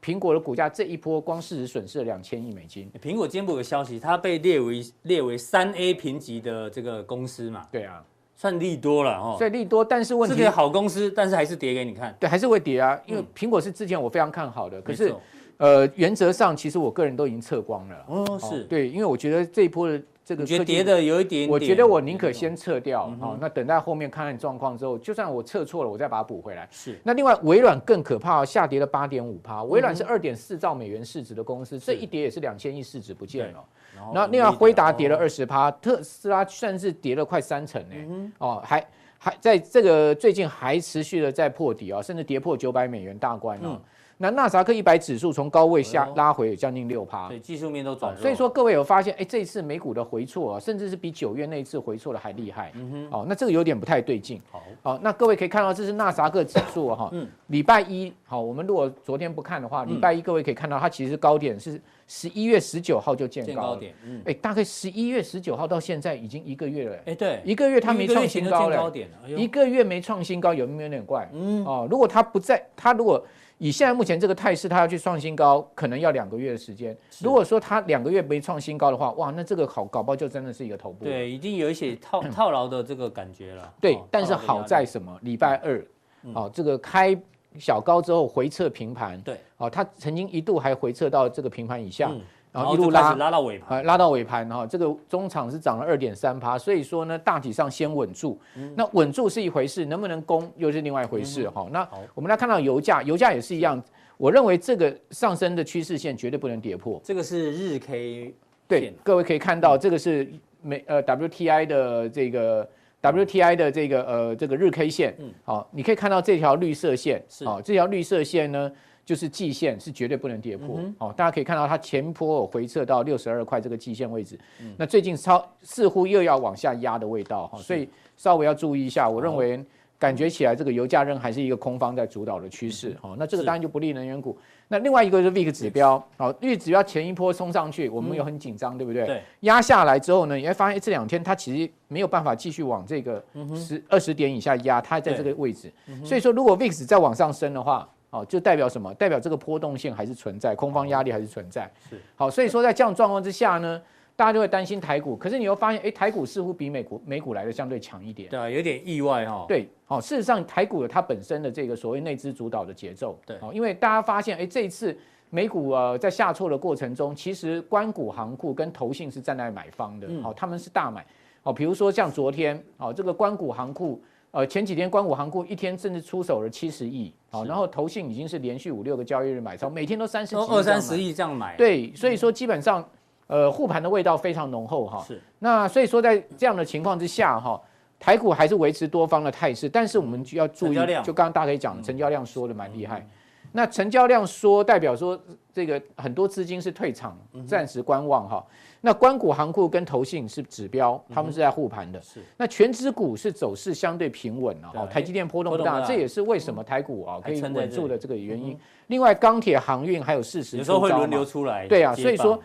[0.00, 2.88] 苹果的股价这一波光市值损失了两千亿美金。
[3.02, 7.66] 苹果今天有个消息，它被列为列为三 A 评级的这个公司嘛？
[7.72, 8.00] 对啊，
[8.38, 9.34] 算利多了哦。
[9.36, 12.16] 所以利多，但是问题是个好公司，但是还是跌给你看。
[12.18, 15.12] 对，还是会跌啊，因为苹果是之前我非常看好的，可是
[15.58, 17.96] 呃，原则上其实我个人都已经撤光了。
[18.06, 20.00] 哦，是对，因为我觉得这一波的。
[20.28, 26.68] 这个觉得跌的有一点点，我觉得我宁可先撤掉，好、嗯哦，那等待后面看看状况之后，就算我撤错了，我再把它补回来。
[26.70, 26.98] 是。
[27.02, 29.62] 那另外微软更可怕，下跌了八点五趴。
[29.62, 33.64] 微软是二点四兆美元市值的公司，嗯、这一跌也是两千亿市值不见了。
[34.12, 37.94] 然后另外辉达跌了二十趴，特斯拉算是跌了快三成呢。
[37.96, 38.86] 嗯、哦，还
[39.16, 43.62] 还在这个最近还持续的在破底啊、哦，甚至跌破九百美元大关啊。
[43.64, 43.80] 嗯
[44.20, 48.20] 那纳斯达克一百指数从高位下拉回有将近六趴，对，技术面都转弱。
[48.20, 52.72] 所以说各位有发现，哎，这一次美股的回挫啊，甚至是比九月那一次回挫的还厉害。
[52.74, 54.42] 嗯哼，哦，那这个有点不太对劲。
[54.50, 57.08] 好，好，那各位可以看到，这是纳斯达克指数哈。
[57.12, 57.28] 嗯。
[57.46, 63.94] 礼拜一，好，我们如果昨天不看的话，礼拜一各位可以看到，它其实高点是十一月十九号就见高点。
[64.04, 64.20] 嗯。
[64.24, 66.96] 哎，大概十一月十九号到现在已经一个月了。
[67.06, 68.92] 哎，对，一个月它没创新高了。
[69.24, 71.30] 一个月没创新高，有没有点怪？
[71.32, 71.64] 嗯。
[71.64, 73.24] 哦，如果它不在，它如果。
[73.58, 76.96] 以现在目前这个态势，它要去创新高，可能要两个月的时间。
[77.20, 81.04] 如果说它两个月没创新高的话，哇，那这个好搞不好就真的是一个头部。
[81.04, 83.74] 对，已经有一些套 套牢的这个感觉了。
[83.80, 85.18] 对，哦、但是好在什么？
[85.22, 85.84] 礼拜二，
[86.22, 87.20] 嗯、哦，这个开
[87.58, 89.20] 小高之后回撤平盘。
[89.22, 92.10] 对，哦，它曾经一度还回撤到这个平盘以下。
[92.52, 98.38] 嗯然后一路拉拉到尾盘，拉到尾盘哈，这个中场是涨了二点三趴，所以说呢，大体上先稳住。
[98.74, 101.68] 那稳住是一回事，能不能攻又是另外一回事哈。
[101.70, 103.80] 那我们来看到油价，油价也是一样，
[104.16, 107.00] 我认为这个上升的趋势线绝对不能跌破。
[107.04, 108.34] 这个是日 K，
[108.66, 110.26] 对，各位可以看到这个是
[110.62, 112.66] 美呃 WTI 的这个
[113.02, 118.72] WTI 的这个呃这个日 K 线，好，你可以看到这条绿色线，好，这条绿色线呢。
[119.08, 129.08] 就是季线是绝对不能跌破，嗯、哦，大家可以看到它前波回撤到六十二块这个季线位置，嗯、那最近超似乎又要往下压的味道哈，是所以稍微要注意一下。
[129.08, 129.64] 我认为
[129.98, 134.36] 感觉起来这个油价仍还是一个空方在主导的趋势，哈、那这个当然就不利能源股。
[134.68, 139.06] 那另外一个是 VIX 指标，好，VIX 指标前一波冲上去，我们又很紧张，嗯、对不对？
[139.06, 139.22] 对。
[139.40, 143.24] 压下来之后呢，你会发现这两天它其实没有办法继续往这个
[143.56, 145.72] 十二十点以下压，它在这个位置。
[145.86, 148.92] 嗯、所以说，如果 VIX 再往上升的话，好，就代表什么？
[148.94, 151.70] 代表这个波动性还是存在，空方压力还是存在。
[151.90, 153.80] 是好，所以说在这样状况之下呢，
[154.16, 155.14] 大家就会担心台股。
[155.14, 158.30] 可是你又发现，哎，台股似乎比美股美股来的相对强一点。
[158.30, 159.44] 对啊，有点意外哈。
[159.46, 163.18] 对，好，事实上台股有它本身的这个所谓内资主导的节奏。
[163.26, 164.96] 对，好，因为大家发现，哎，这一次
[165.28, 170.08] 美股呃在下挫的过程中，其实关股行库跟投信是站在买方的。
[170.22, 171.04] 好，他们是大买。
[171.42, 174.02] 好，比如说像昨天，好，这个关股行库。
[174.30, 181.56] 呃，前几天关谷行库一天甚至出手了七十亿，好，然后投信已经是连续五六个交易日买超，每天都三十二三十亿这样买。
[181.56, 182.86] 对，所以说基本上，
[183.26, 185.02] 呃，护盘的味道非常浓厚哈。
[185.08, 185.20] 是。
[185.38, 187.58] 那所以说在这样的情况之下哈，
[187.98, 193.06] 台股还是维持多方的态势，但是我们就要注意，就刚刚大家可以讲，成交量说的蛮厉害。
[193.52, 195.18] 那成交量缩代表说
[195.52, 198.44] 这个很多资金是退场，暂时观望哈。
[198.80, 202.00] 那关股行库跟投信是指标，他们是在护盘的。
[202.00, 202.20] 是。
[202.36, 208.56] 那全指股是走势相对平稳啊，台积电波动不大，这也是为什么台股啊可以稳住的这个原因。
[208.86, 211.66] 另外，钢铁、航运还有事实，有时候会轮流出来。
[211.66, 212.40] 对啊，所以说，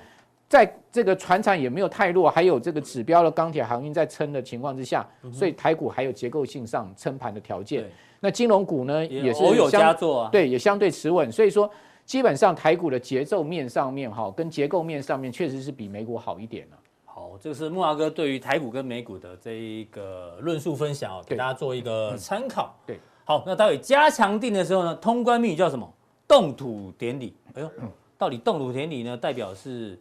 [0.53, 7.89] 在这个船产也没有太弱，还有这个指标的钢铁、航运在撑的情况之下，所以台股还有结构性上撑盘的条件。
[8.19, 11.31] 那金融股呢，也是有佳作，对，也相对持稳。
[11.31, 11.67] 所以说。
[12.05, 16.77] 基本上台股的节奏面上面哈，跟结构面上面确实是比美股好一点了。
[17.05, 22.75] 好，这个是木华哥对于台股跟美股的这一个论述分享哦，给大家做一个参考。
[22.85, 25.89] 对，好，那待会加强定的时候呢，通关密语叫什么？
[26.27, 27.33] 动土典礼。
[27.53, 27.71] 哎呦，
[28.17, 29.97] 到底动土典礼呢，代表是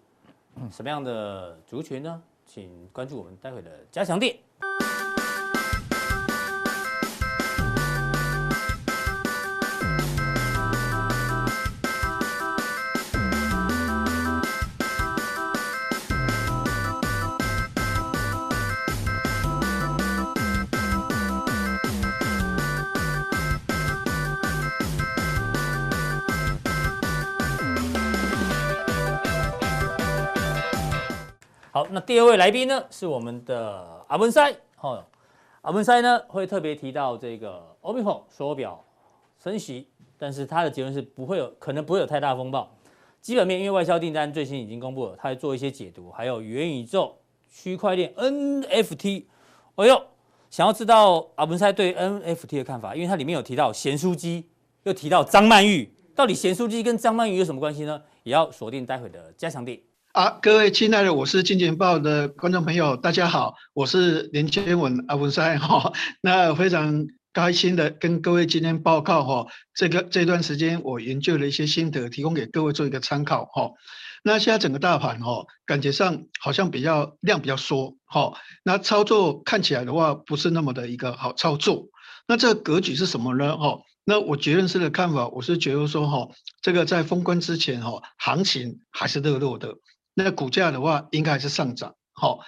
[0.71, 2.23] 什么样的族群呢？
[2.45, 4.37] 请关注我们待会的加强店。
[31.95, 34.51] 那第二位来宾呢是我们的阿文塞，
[34.81, 35.05] 哦，
[35.61, 38.83] 阿文塞呢会特别提到这个 Omicron 缩表
[39.39, 42.75] 升息，但是他的结论是不会有，可能不会有太大风暴。
[43.21, 47.15] 基本面因为外销订单最新已经公布了，他会做一些解读，还有元宇宙、
[47.51, 49.25] 区块链 NFT。
[49.75, 50.03] 哎呦，
[50.49, 54.49] 想要知道阿文塞对 NFT 的看法，因为它里面有提到咸酥鸡，
[54.85, 58.03] 又提到张曼玉，到底咸酥鸡跟张曼玉有什么关系呢？
[58.23, 59.79] 也要锁定待会的加强錠。
[60.13, 67.07] 啊，各位亲爱的，我是金钱报的观众朋友，大家好，我是连接文阿文山哈，那非常。
[67.35, 73.71] 开心的跟各位今天报告哈，这个这段时间我研究了一些心得，提供给各位做一个参考哈。
[74.23, 81.87] 那现在整个大盘哈，感觉上好像比较量比较缩哈，那操作看起来的话不是那么的一个好操作。
[82.29, 83.57] 那这个格局是什么呢？
[83.57, 86.29] 哈，那我结论式的看法，我是觉得说哈，
[86.61, 89.77] 这个在封关之前哈，行情还是热络的，
[90.15, 92.41] 那股价的话应该还是上涨好，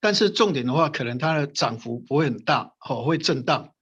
[0.00, 3.72] 但是重点的话，可能它的涨幅不会很大，好，会震荡。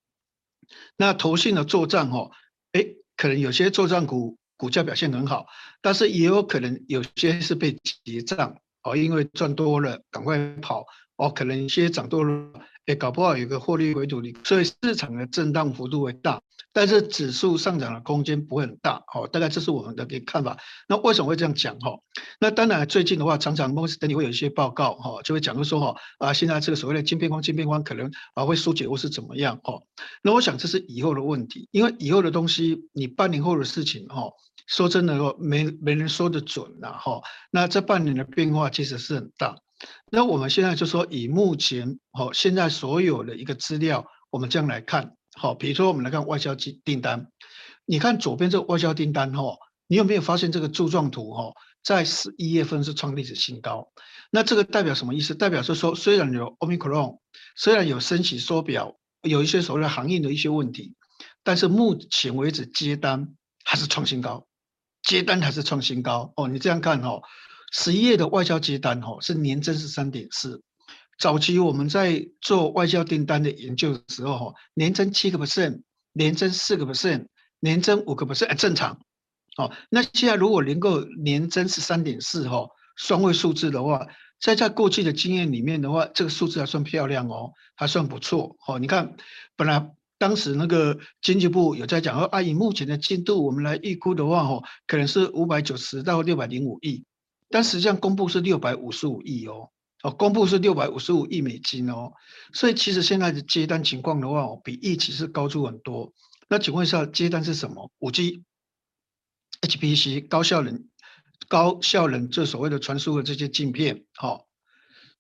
[0.97, 2.31] 那投信的做账哦，
[2.73, 5.47] 哎，可能有些做账股股价表现很好，
[5.83, 12.53] 但是也有可能有些是被结账哦，因为赚多了赶快跑哦，可能一些涨多了。
[12.87, 16.43] 哎，搞不好有个获利回吐率，所以市场的震荡幅度会大，
[16.73, 20.59] 但是指数上涨的空间不会很大，哦，大概这是我们的一个看法。
[20.87, 21.79] 那为什么会这样讲？
[21.79, 21.99] 哈，
[22.39, 29.81] 那当然最近的话，常常摩根士丹利会有一些报告，哈，就会讲说，哈，啊，现在这个所谓的晶片荒、晶片荒可能啊会疏解或是怎么样，哈。
[30.23, 34.31] 那我想这是以后的问题，因为以后的东西，你半年后的事情，哈，
[34.67, 37.23] 说真的，没没人说得准呐，哈。
[37.51, 39.57] 那这半年的变化其实是很大。
[40.11, 47.29] 那我们现在就说，以目前好，现在所有的一个资料，我们这样来看，好，比如说我们来看外销订订单，
[47.85, 53.89] 你看左边这个外销订单哈，你有没有发现这个柱状图哈，在十一月份是创历史新高？
[54.31, 55.35] 那这个代表什么意思？
[55.35, 57.19] 代表是说，虽然有 Omicron，
[57.57, 60.95] 虽然有升息缩表，有一些所谓的行业的一些问题，
[61.43, 64.47] 但是目前为止接单还是创新高，
[65.03, 66.49] 接单还是创新高哦。
[66.49, 67.21] 你这样看哈。
[67.77, 70.63] 十一月的外销接单吼是年增是三点四，
[71.19, 75.83] 早期我们在做外销订单的研究的时候吼，年增七个 percent，
[76.13, 77.27] 年增四个 percent，
[77.59, 79.01] 年增五个 percent 正常，
[79.57, 84.07] 哦，那现在如果能够年增是三点四吼，双位数字的话，
[84.41, 88.79] 在在过去的经验里面的话，这个数字还算漂亮哦，还算不错哦。
[88.79, 89.17] 你看，
[89.57, 97.05] 本来当时那个经济部有在讲说，啊，以目前的进度，我们来预估的话吼，可能是五百九十到六百零五亿。
[97.55, 99.71] 但实际上公布是六百五十五亿哦，
[100.03, 102.13] 哦，公布是六百五十五亿美金哦，
[102.53, 106.13] 所以其实现在的接单情况的话，哦，比预期是高出很多。
[106.49, 107.93] 那请问一下，接单是什么？
[108.01, 108.43] 五 G、
[109.61, 110.89] HPC 高效能、
[111.47, 114.49] 高效能这所谓的传输的这些镜片，好，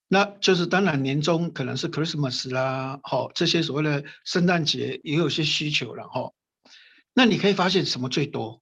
[0.08, 6.32] 那就是当然年终可能是 Christmas 啦，好，这些所谓的圣诞节也有些需求了哈。
[7.12, 8.60] 那你可以发现什么最多？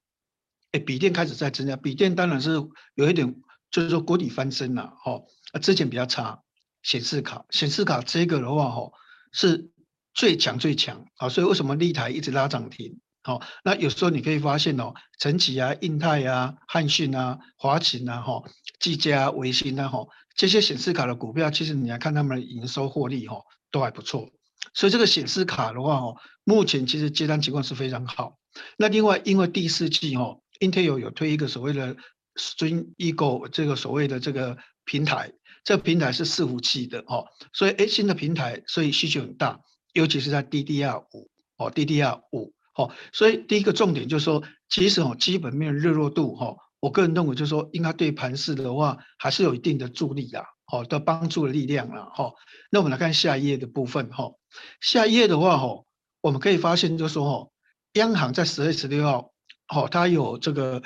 [0.72, 2.50] 哎，笔电开始在增加，笔电当然是
[2.94, 3.34] 有一点。
[3.72, 6.42] 就是说，国底翻身了，哈，啊，之前比较差，
[6.82, 8.92] 显示卡，显示卡这个的话，哈，
[9.32, 9.70] 是
[10.12, 18.42] 最强最强，啊，所以为什么立台一直拉涨停，好，那有时候你可以发现哦，晨起啊、印泰啊、汉讯啊、华擎啊、哈、
[18.78, 20.06] 技嘉、微星啊，哈，
[20.36, 23.38] 这些显示卡的股票，其实你来看他们的营收获利，哈，
[23.70, 24.28] 都还不错，
[24.74, 28.36] 所以这个显示卡的话，哈，目前其实接单情况是非常好。
[28.76, 31.96] 那另外，因为第四季，哈，Intel 有推一个所谓的。
[32.36, 35.32] Stream Eagle 这个所谓的这个平台，
[35.64, 39.60] 这个平台是伺服器的哦，所以诶新的平台，所以需求很大，
[39.92, 52.32] 尤其是在 DDR 五哦，DDR 五哦，所以第一个重点就是说，其实哦基本面热络度哈，我个人认为就是说，应该对盘市的话还是有一定的助力的哦的帮助的力量了哈。
[52.70, 54.32] 那我们来看下一页的部分哈，
[54.80, 55.84] 下一页的话哈，
[56.22, 57.50] 我们可以发现就是说哈，
[57.92, 59.32] 央行在十月十六号
[59.68, 60.82] 哦，它有这个。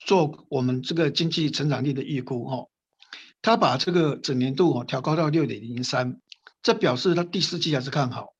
[0.00, 2.68] 做我们这个经济成长率的预估，哦，
[3.42, 6.20] 他把这个整年度哦调高到六点零三，
[6.62, 8.34] 这表示他第四季还是看好，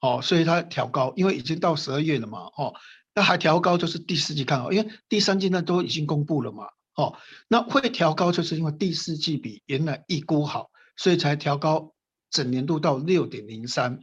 [0.00, 2.74] 哦，所以他调高，因为已经到十二月了嘛，哦，
[3.14, 7.16] 那还调高就是第四季看好，因为第三季呢都已经公布了嘛，哦，
[7.48, 11.94] 那会调高就是因为第四季比原来预估好，所以才调高
[12.30, 14.00] 整年度到六点零三。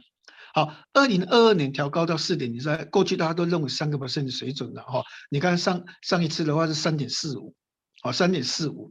[0.56, 5.04] 好，二零二二年调高到四点零三，过去大家都认为三个 percent 的水准了哈。
[5.28, 7.54] 你看上上一次的话是三点四五，
[8.00, 8.90] 好，三点四五，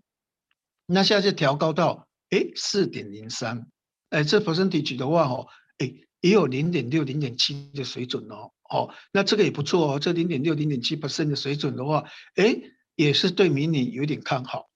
[0.85, 3.65] 那现在就调高到哎四点零三，
[4.09, 5.47] 哎这 percentage 的话哈，
[5.79, 12.55] 哎也有零点六、零点七的水准哦，哦，那这个也不错哦，这零点六、零点七 percent 的水准的话，哎
[12.93, 14.69] 也是对明年有点看好。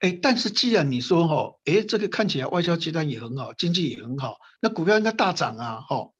[0.00, 6.10] 哎，但是既然你说哈，哎，这个看起来外销阶段也很好，经济也很好，那股票应该大涨啊，哈。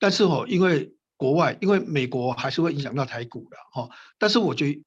[0.00, 3.88] 但是哦，因为国外，因为美国还是会影响到台股的哈。
[4.18, 4.82] 但是我觉得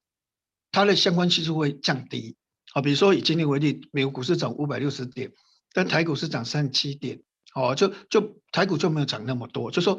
[0.73, 2.35] 它的相关系数会降低
[2.73, 2.81] 啊。
[2.81, 5.31] 比如说以今天为例，美国股市涨五百六十点，
[5.71, 7.21] 但台股是涨三十七点，
[7.53, 9.97] 哦，就就台股就没有涨那么多，就说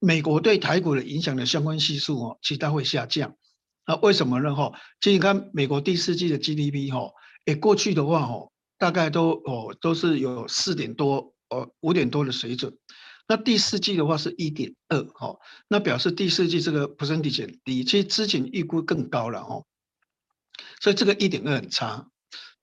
[0.00, 3.36] 美国对台股的影响的相关系数哦，其实它会下降。
[3.86, 4.56] 那为什么呢？
[4.56, 7.12] 哈，其实你看美国第四季的 GDP 哈。
[7.46, 12.76] 诶，过去的话哦，大概都哦都是有四点多哦五点多的水准，
[13.28, 19.64] 那第四季的话是一点二哈，那表示第四季这个 percentage 很低，其实之前预估更高了哦，
[20.80, 22.08] 所以这个一点二很差。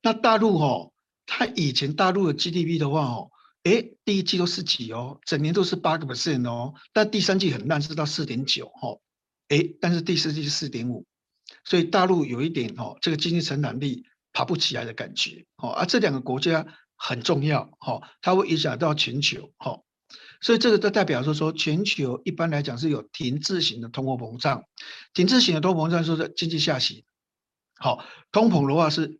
[0.01, 0.91] 那大陆哦，
[1.25, 3.31] 它以前大陆的 GDP 的话哦，
[3.63, 8.97] 诶，第一季都是几哦，整年都是八个 percent 哦，但第三季很烂，是到四点九哈，
[9.47, 11.05] 诶，但是第四季是四点五，
[11.63, 14.05] 所以大陆有一点哦，这个经济成长力。
[14.33, 16.65] 爬不起来的感觉，哦，而这两个国家
[16.95, 19.81] 很重要，哈，它会影响到全球，哈，
[20.41, 24.63] 所以这个都代表说说全球一般来讲是有停滞型的通货膨胀，
[25.13, 27.03] 停滞型的通货膨胀说是经济下行，
[27.75, 29.19] 好，通膨的话是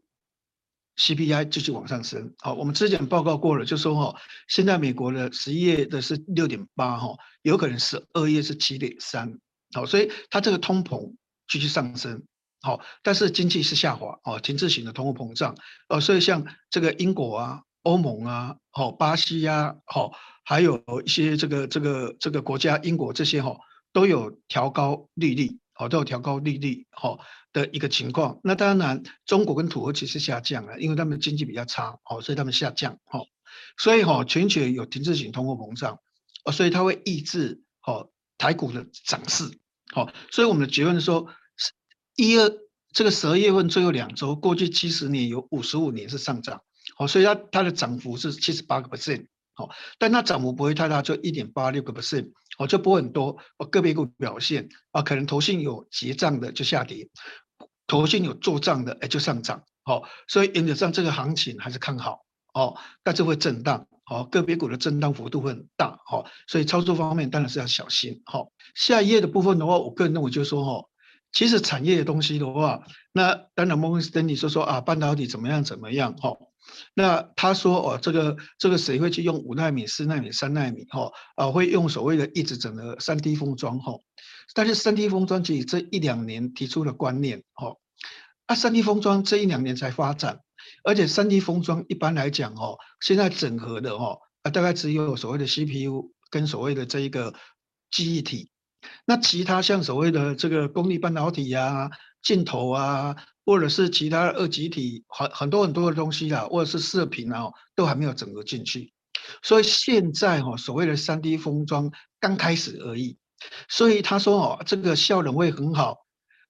[0.97, 9.39] CPI 继续往上升，好，我们之前报告过了，就说哈，现在美国的十一月的是六点八，哈，有可能十二月是七点三，
[9.73, 11.13] 好，所以它这个通膨
[11.47, 12.23] 继续上升。
[12.65, 15.53] 好，但是经济是下滑哦，停滞型的通货膨胀
[15.89, 20.13] 哦，所以像这个英国啊、欧盟啊、好巴西呀、啊、好，
[20.45, 23.57] 还有一些这个这个这个国家，英国这些哈
[23.91, 27.19] 都有调高利率，好都有调高利率好
[27.51, 28.39] 的一个情况。
[28.45, 33.25] 那当然，中国跟土耳其是下降了，因为他们经济比较差，好，所以他们下降，好，
[33.77, 35.99] 所以哈全球有停滞型通货膨胀，
[36.45, 39.51] 哦，所以它会抑制好台股的涨势，
[39.93, 41.27] 好，所以我们的结论是说。
[42.15, 42.51] 一二
[42.91, 46.61] 这个十二月份最后两周，过去七十年有五十五年是上涨，
[46.95, 53.37] 好，所以它它的涨幅是七十八个 percent，好，但它涨幅不会太大，就一点八六个 percent，好，就不会很多。
[53.57, 57.09] 哦，个别股表现啊，可能投信有结账的就下跌，
[57.87, 62.23] 投信有做账的哎就上涨，好，所以原则上这个行情还是看好，
[62.53, 70.87] 哦，但是会震荡，好，个别股的震荡幅度会很大，好，所以操作方面当然是要小心，好，下一页的部分的话，我个人认为就是说哈。
[71.33, 76.37] 其实产业的东西的话，那当然摩根斯丹利说说啊，半导体怎么样怎么样哈。
[76.93, 81.11] 那他说哦，这个这个谁会去用五纳米、四纳米、三纳米哈？
[81.35, 83.93] 啊，会用所谓的一直整的三 D 封装哈。
[84.53, 87.75] 但是三 D 封装其实这一两年提出了观念哈。
[88.45, 90.39] 啊，三 D 封装这一两年才发展，
[90.83, 97.33] 而且三 D 封装一般来讲哦，现在整合的哈啊，大概只有所谓的 CPU 跟所谓的这一个
[97.89, 98.51] 记忆体。
[99.05, 101.89] 那其他像所谓的这个功率半导体啊、
[102.21, 103.15] 镜头啊，
[103.45, 108.93] 或者是其他二极体，很很多很多的东西啦，或者是射频啊，都还没有整合进去。
[109.41, 113.17] 所以现在哈，所谓的三 D 封装刚开始而已。
[113.67, 116.05] 所以他说哦，这个效能会很好，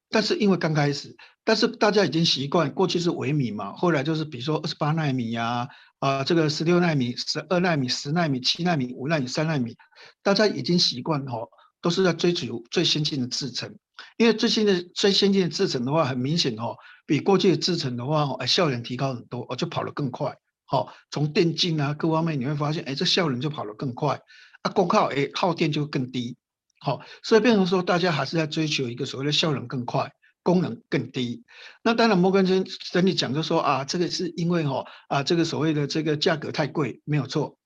[0.09, 5.67] 但是因为刚开始，但是大家已经习惯，过去是微米嘛，后来就是比如说二十八纳米呀，
[5.97, 9.75] 啊，这个十六纳米、十二纳米、十纳米、七纳米、五纳米、三纳米，
[10.21, 11.49] 大家已经习惯哦。
[11.83, 13.77] 都是在追求最先进的制程，
[14.17, 20.37] 因为最新的最先进的制程的话，很明显哦，比过去的制程的话，哎，效能提高很多，哦，就跑得更快。
[20.65, 24.21] 好，从电竞啊各方面你会发现，哎，这效能就跑得更快。
[24.61, 26.37] 啊，功耗哎耗电就更低。
[26.79, 31.43] 好，所以变成说大家还是在追求一个所谓的效能更快，功能更低。
[31.83, 37.57] 那当然摩根士丹利讲就说啊，这个是因为哈啊这个所谓的这个价格太贵，没有错。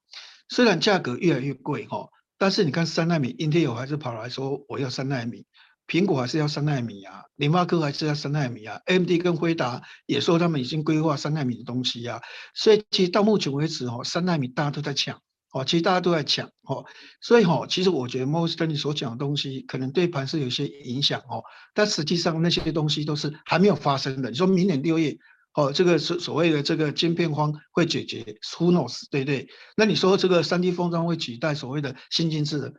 [0.49, 2.10] 虽然价格越来越贵哈。
[2.38, 5.45] 但是你看三纳米，Intel 还是跑来说我要三纳米，
[5.88, 12.21] 苹果还是要三纳米啊，联发科还是要三纳米啊，AMD 跟辉达也说他们已经规划三纳米的东西啊，
[12.54, 15.19] 所以其实到目前为止哦，三纳米大家都在抢
[15.52, 16.86] 哦，其实大家都在抢哦，
[17.21, 24.30] 所以哦，其实我觉得 Most 你所讲的东西可能对盘是有些影响哦，但实际上那些东西都是还没有发生的。
[24.30, 25.17] 你说明年六月。
[25.58, 29.49] 哦，这个是所谓的这个晶片荒会解决，Who knows，对不对？
[29.76, 32.74] 那你说这个三 D 封装会取代所谓的先进制的，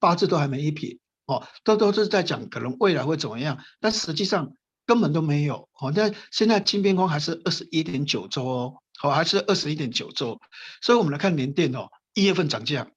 [0.00, 0.96] 八字都还没一撇，
[1.26, 4.54] 哦，都都是在讲可能未来会怎么样，但实际上
[4.86, 5.68] 根本都没有。
[5.78, 10.40] 哦，那现在晶片荒还是二十一点九周哦，好，还是二十一点九周，
[10.80, 12.88] 所以我们来看联电哦，一月份涨价，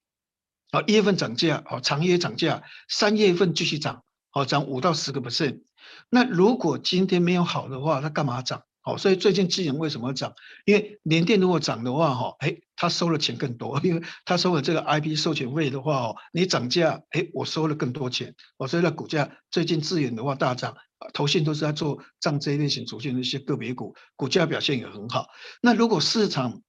[0.71, 5.63] 哦，一月份涨价，哦，长月涨价，三月份继续涨，哦，涨五到十个 percent。
[6.09, 8.63] 那如果今天没有好的话，它干嘛涨？
[8.88, 10.33] 好，所以最近智原为什么涨？
[10.63, 20.77] 因为联电如果涨的话，哈，哎，他收的钱更多， 因为他收了这个 IP 授权费的话，哦，你涨价，哎，我收了更多钱，我所以那，股价最近智原的话大涨，
[21.13, 25.27] 投信都是在做涨这一类型出现的一些个别股，股价表现也很好。
[25.61, 26.61] 那如果市场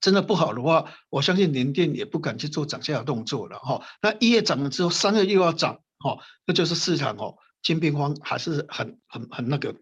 [0.00, 3.84] 真的不好的话，我相信联电也不敢去做涨价的动作了哈。
[4.00, 6.16] 那一月涨了之后，三月又要涨，哈，
[6.46, 9.76] 那就是市场哦，金兵荒还是很很很那个。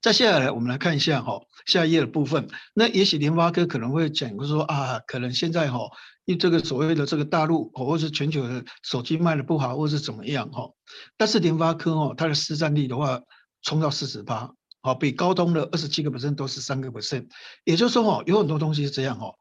[0.00, 2.48] 再下来，我们来看一下哈，下一页的部分。
[2.74, 5.78] 那也许联发科可能会讲说啊，可能现在哈，
[6.24, 10.70] 因为这个所谓的这个大陆或者是全球的手机卖的不好，或是怎么样哈。
[11.16, 13.20] 但是联发科哦，它的市占率的话，
[13.62, 14.52] 冲到四十八，
[14.82, 17.28] 好，比高通的二十七个百分点都是三个 percent。
[17.64, 19.34] 也就是说哦，有很多东西是这样哦。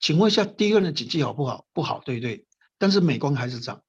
[0.00, 1.66] 请问一下，第一个的景气好不好？
[1.74, 2.46] 不好，对不对？
[2.78, 3.82] 但是美光还是涨，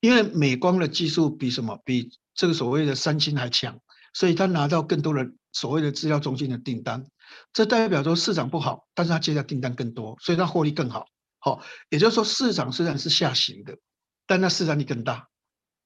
[0.00, 1.78] 因为美光的技术比什么？
[1.84, 3.78] 比这个所谓的三星还强。
[4.12, 7.06] 所以他拿到更多的所谓的资料中心的订单，
[7.52, 11.06] 这代表说市场不好，但是他接的订单更多，所以他获利更好。
[11.38, 11.60] 好，
[11.90, 13.76] 也就是说市场虽然是下行的，
[14.26, 15.28] 但它市占率更大，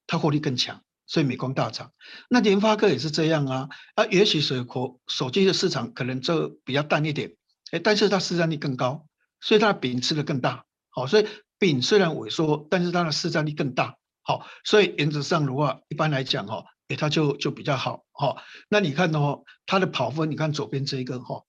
[0.05, 1.91] 它获利更强，所以美光大涨。
[2.29, 7.35] 那联发科也是这样啊，啊，也许手口手机的市场可能就比较淡一点，
[7.71, 9.07] 哎，但是它市占率更高，
[9.41, 10.63] 所以它的饼吃的更大。
[10.89, 13.97] 好，所以饼虽然萎缩，但是它的市占率更大。
[14.21, 16.65] 好，所以原则上的话，一般来讲哈。
[16.87, 18.37] 哎，它就就比较好哈。
[18.69, 21.43] 那你看哦，它的跑分，你看左边这一个哈，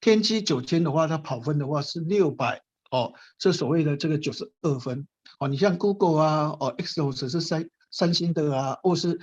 [0.00, 5.06] 天玑九千的话，它跑分的话是六百哦，这所谓的这个九十二分
[5.38, 5.48] 哦。
[5.48, 9.20] 你像 Google 啊，哦，Exynos 是三三星的啊，或是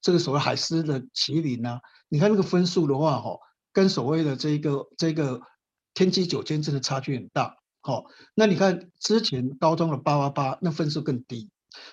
[0.00, 3.38] 这个所谓海思的麒麟啊，你看那个分数的话哈，
[3.72, 5.40] 跟所谓的这个这个
[5.94, 7.56] 天玑九千真的差距很大。
[7.80, 8.04] 好，
[8.34, 11.50] 那你看之前高通的八八八，那分数更低。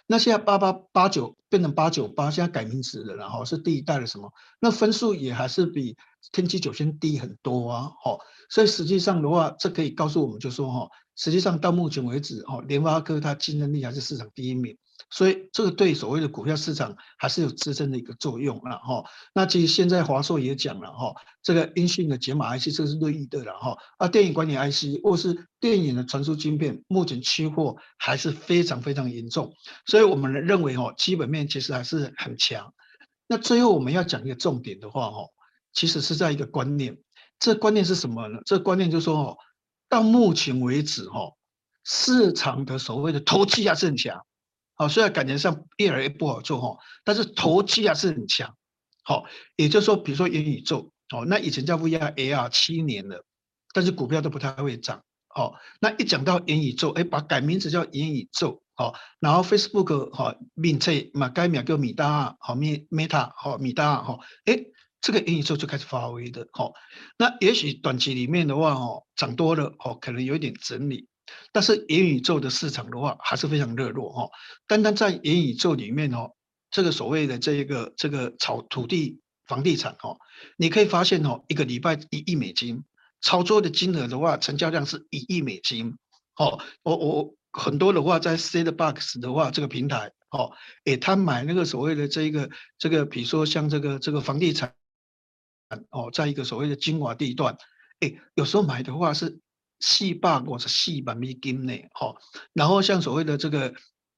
[0.08, 4.32] 那现在八八八九变成八九八，现在改名字了，然后是第一代的什么？
[4.60, 5.96] 那分数也还是比
[6.32, 8.20] 天玑九千低很多啊，好，
[8.50, 14.78] 所以实际上的话，这可以告诉我们就说哈，实际上到目前为止，哈，联发科它竞争力还是市场第一名。
[15.12, 19.04] 所以这个对所谓的股票市场还是有支撑的一个作用了哈。
[19.34, 23.78] 那其实现在华硕也讲了哈，这个音讯的解码 IC 这是乐意的了哈。
[23.98, 29.54] 啊，电影管理 IC 或是电影的传输晶片，目前缺货还是非常非常严重。
[29.86, 32.74] 所以我们认为哦，基本面其实还是很强。
[33.28, 35.30] 那最后我们要讲一个重点的话哦，
[35.74, 36.98] 其实是在一个观念。
[37.40, 38.40] 这观念是什么呢？
[38.46, 39.38] 这观念就是说哦，
[39.88, 41.32] 到目前为止哈，
[41.84, 44.24] 市场的所谓的投机还是很强。
[44.80, 48.56] 好，虽然感觉上越来越不好做哈，但是投机还是很强。
[49.04, 49.26] 好，
[49.58, 53.26] 也就是说，比如说元宇宙，哦，那以前叫 VR AR 七年了，
[53.74, 55.04] 但是股票都不太会涨。
[55.28, 64.58] 好，那一讲到元宇宙，哎，把改名字叫元宇宙，好，然后 Facebook 哈，名称嘛改名叫米大，好，Meta 好，米大哈，哎，
[65.02, 66.48] 这个元宇宙就开始发威的。
[66.54, 66.72] 好，
[67.18, 71.10] 那也许短期里面的话，哦，涨多了，哦，可能有一点整理。
[71.52, 74.30] 但是元宇宙的市场的话还是非常热络哈，
[74.68, 76.32] 单单在元宇宙里面哦，
[76.70, 80.18] 这个所谓的这一个这个炒土地房地产哦，
[80.58, 82.84] 你可以发现哦，一个礼拜一亿美金，
[83.22, 85.96] 操作的金额的话，成交量是一亿美金
[86.36, 90.52] 哦，我我很多的话在 Sandbox 的话这个平台哦，
[90.86, 94.76] 诶，他买那个所谓的这一个这个，比如说像这个这个房地产
[95.90, 97.58] 哦，在一个所谓的精华地段，
[98.02, 99.40] 诶，有时候买的话是。
[99.80, 102.16] 四百或者四百美金呢，哈，
[102.54, 103.74] 然后像所谓的这个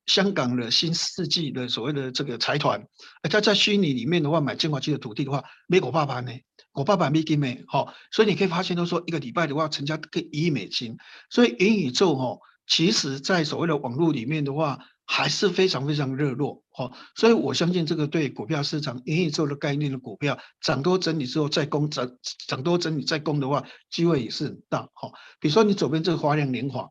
[0.05, 2.85] 香港的新世纪的所谓的这个财团，
[3.29, 6.31] 他在虚拟里面的话买精华区的土地的话，没我爸爸呢，
[6.73, 10.97] 五百万美金呢，哈，所以你可以发现，都说一个礼拜的话成交可以一亿美金，
[11.29, 14.79] 所以元宇宙哈，其实在所谓的网络里面的话。
[15.13, 22.09] 还是非常非常热络，哦，所以我相信这个对股票市场元宇宙的概念的股票涨多整理之后再攻，涨
[22.47, 25.11] 涨多整理再攻的话，机会也是很大，哈。
[25.41, 26.89] 比如说你左边这个华亮联华，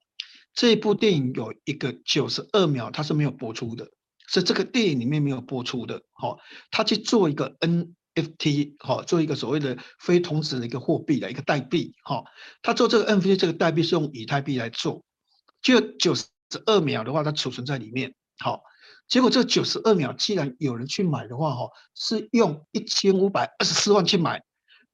[0.53, 3.89] 这部电影有一个九十二秒，它是没有播出的，
[4.29, 6.37] 是这个电影里面没有播出的，哈。
[6.71, 12.25] 他去做一个 NFT，哈，做一个所谓的非同质的一个货币的一个代币，哈。
[12.61, 15.03] 他做这个 NFT 这个代币是用以太币来做，
[15.63, 16.27] 就九十。
[16.51, 18.15] 这二秒的话，它储存在里面。
[18.39, 18.63] 好，
[19.09, 24.43] 结果这九十二秒，既然有人去买的话，哈，是用一千五百二十四万去买，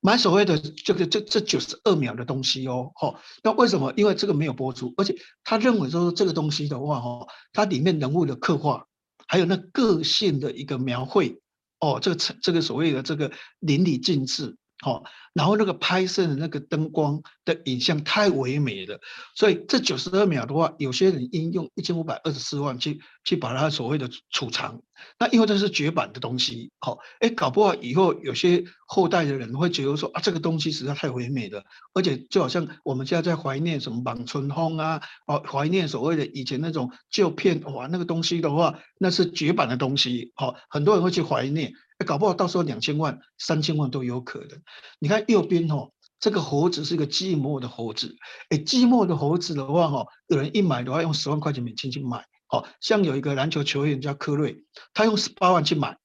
[0.01, 3.19] 买所谓的这个这这九十二秒的东西哦，哈。
[3.43, 3.93] 那为什么？
[3.97, 8.87] 因为这个没有播出，而且他认为说这个东西的话，哈，它里面人物的刻画，
[9.27, 11.41] 还有那个性的一个描绘，
[11.81, 14.57] 哦，这个这个所谓的这个淋漓尽致。
[14.81, 19.01] 好，然后那个拍摄的那个灯光的影像太唯美了，
[19.35, 24.83] 所以这九十二秒的话，有些人应用一千五百二十四万去去把它所谓的储藏，
[25.19, 31.65] 那因为这是绝版的东西，好，哎，搞不好以后有些后代的人会觉得说啊，这个东西实在太唯美了，
[31.95, 41.73] 而且就好像我们现在在怀念什么望春风啊，哦，怀念所谓的以前那种旧片，哇，那个东西的话，那是绝版的东西，好，很多人会去怀念。
[42.05, 44.61] 搞不好到时候两千万、三千万都有可能。
[44.99, 48.17] 你看右边哦，这个猴子是一个寂寞的猴子，
[48.51, 55.97] 哎，寂寞的猴子的话哦，有人一买的话用十万块钱美金去买，哦像有一个篮球球员叫科瑞，他用十八万去买。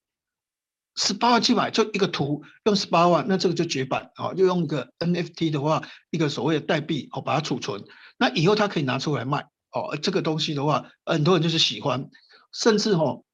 [0.94, 4.34] 十八万去买，就一个图用十八万，那这个就绝版啊！
[4.36, 7.82] 又用一个 NFT 的话，一个所谓的代币哦，把它储存，
[8.18, 9.96] 那以后它可以拿出来卖哦。
[9.96, 12.10] 这个东西的话，很多人就是喜欢，
[12.52, 13.24] 甚至哦，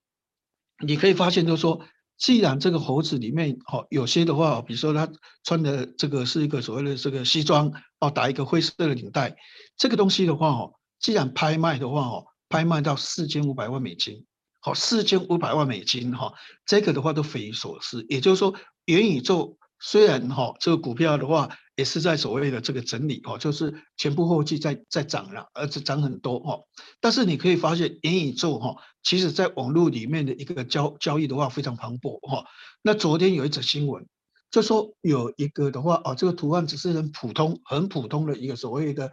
[0.87, 1.85] 你可以发现就是说，
[2.19, 5.09] 既然这个猴子里面哦，有些的话，比如说他
[5.45, 9.37] 穿的这个是一个所谓的这个西装哦，打一个灰色的领带，
[9.77, 14.27] 这个东西的话哦，既然拍卖的话哦，拍卖到四千五百万美金。
[14.61, 16.35] 好，四千五百万美金哈，
[16.67, 18.05] 这个的话都匪夷所思。
[18.09, 18.53] 也就是说，
[18.87, 21.49] 元宇宙虽然哈，这个股票的话
[21.79, 26.59] 也是在所谓的这个整理哦，就是前仆后继在在涨了，而且涨很多哈。
[27.01, 28.75] 但是你可以发现，元宇宙哈，
[29.05, 32.45] 其实在网络里面的一个交交易的话非常磅礴哈。
[32.83, 34.05] 那昨天有一则新闻，
[34.51, 39.13] 就说有一个的话哦，这个图案只是很普通、很普通的一个所谓的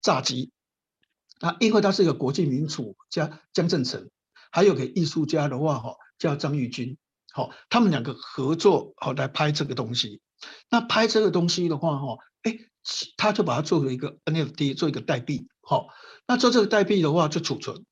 [0.00, 0.52] 炸鸡，
[1.40, 4.08] 啊，因为它是一个国际名厨加江振诚。
[4.50, 6.96] 还有个艺术家的话，哈，叫张玉军，
[7.34, 10.22] 好，他们两个合作，好来拍这个东西。
[10.70, 12.58] 那拍这个东西的话，哈，哎，
[13.16, 15.88] 他就把它做了一个 NFT，做一个代币，好，
[16.26, 17.84] 那做这个代币的话就储存。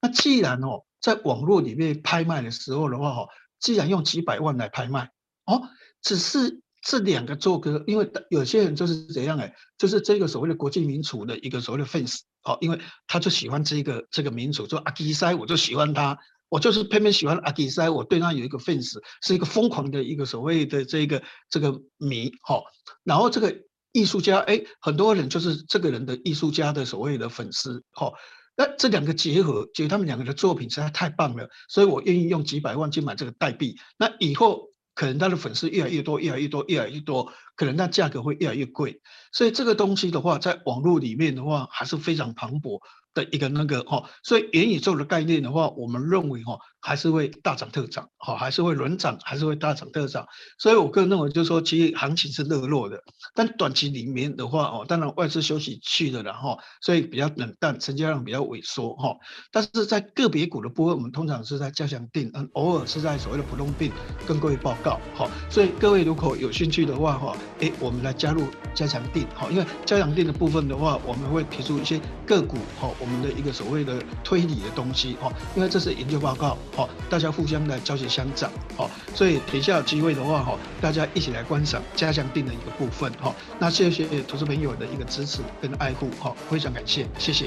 [0.00, 3.28] 那既然哦，在网络里面拍卖的时候的话，哈，
[3.58, 5.10] 既然用几百万来拍卖，
[5.44, 5.68] 哦，
[6.02, 12.20] 只是这两个做个，因为有些人就是怎样哎，就是这个所谓的国际民主的一个所谓的 fans。
[12.40, 16.16] 好，因为他就喜欢这个这个民主，说阿基塞，我就喜欢他，
[16.48, 22.64] 我就是偏偏喜欢阿迪塞，我对他有一个 fans，是一个疯狂的一个所谓的这个这个迷，好，
[23.04, 23.54] 然后这个
[23.92, 28.14] 艺术家，哎，很多人就是这个人的艺术家的所谓的粉丝，好，
[28.56, 34.68] 那这两个结合，觉得他们两个的作品实在太棒了，所以我愿意用几百万去买这个代币，那以后。
[34.98, 42.80] 可能他的粉丝越来越多，越来越多，越来越多，可能那价格会越来越贵，所以这个东西的话，在网络里面的话，还是非常磅礴。
[43.14, 46.58] 的一个那个哈，所以元宇宙的概念的话，我们认为哈
[46.88, 50.26] 还是会大涨特涨，好还是会轮涨，还是会大涨特涨。
[50.58, 52.98] 所以我个人认为就是说，其实行情是热络的，
[53.34, 59.14] 但短期里面的话哦，当然外资休息去了然后，所以比较冷淡，成交量比较萎缩哈。
[59.52, 63.90] 但是在个别股的部分，我们通常是在加强定，嗯，偶尔是在所谓的普通錠
[64.26, 65.28] 跟各位报告哈。
[65.50, 72.88] 所以各位如果有兴趣的话哈，哎，我们来加入加强定哈，因为加强定的部分的话，我们会提出一些个股哈。
[72.98, 83.34] 我们的一个所谓的推理的东西哈，因为这是研究报告哦，大家互相来交接相长好，所以等一下有机会的话哈，大家一起来观赏加强定的一个部分哈。
[83.58, 87.46] 那谢谢投资朋友的一个支持跟爱护哈，非常感谢，谢谢。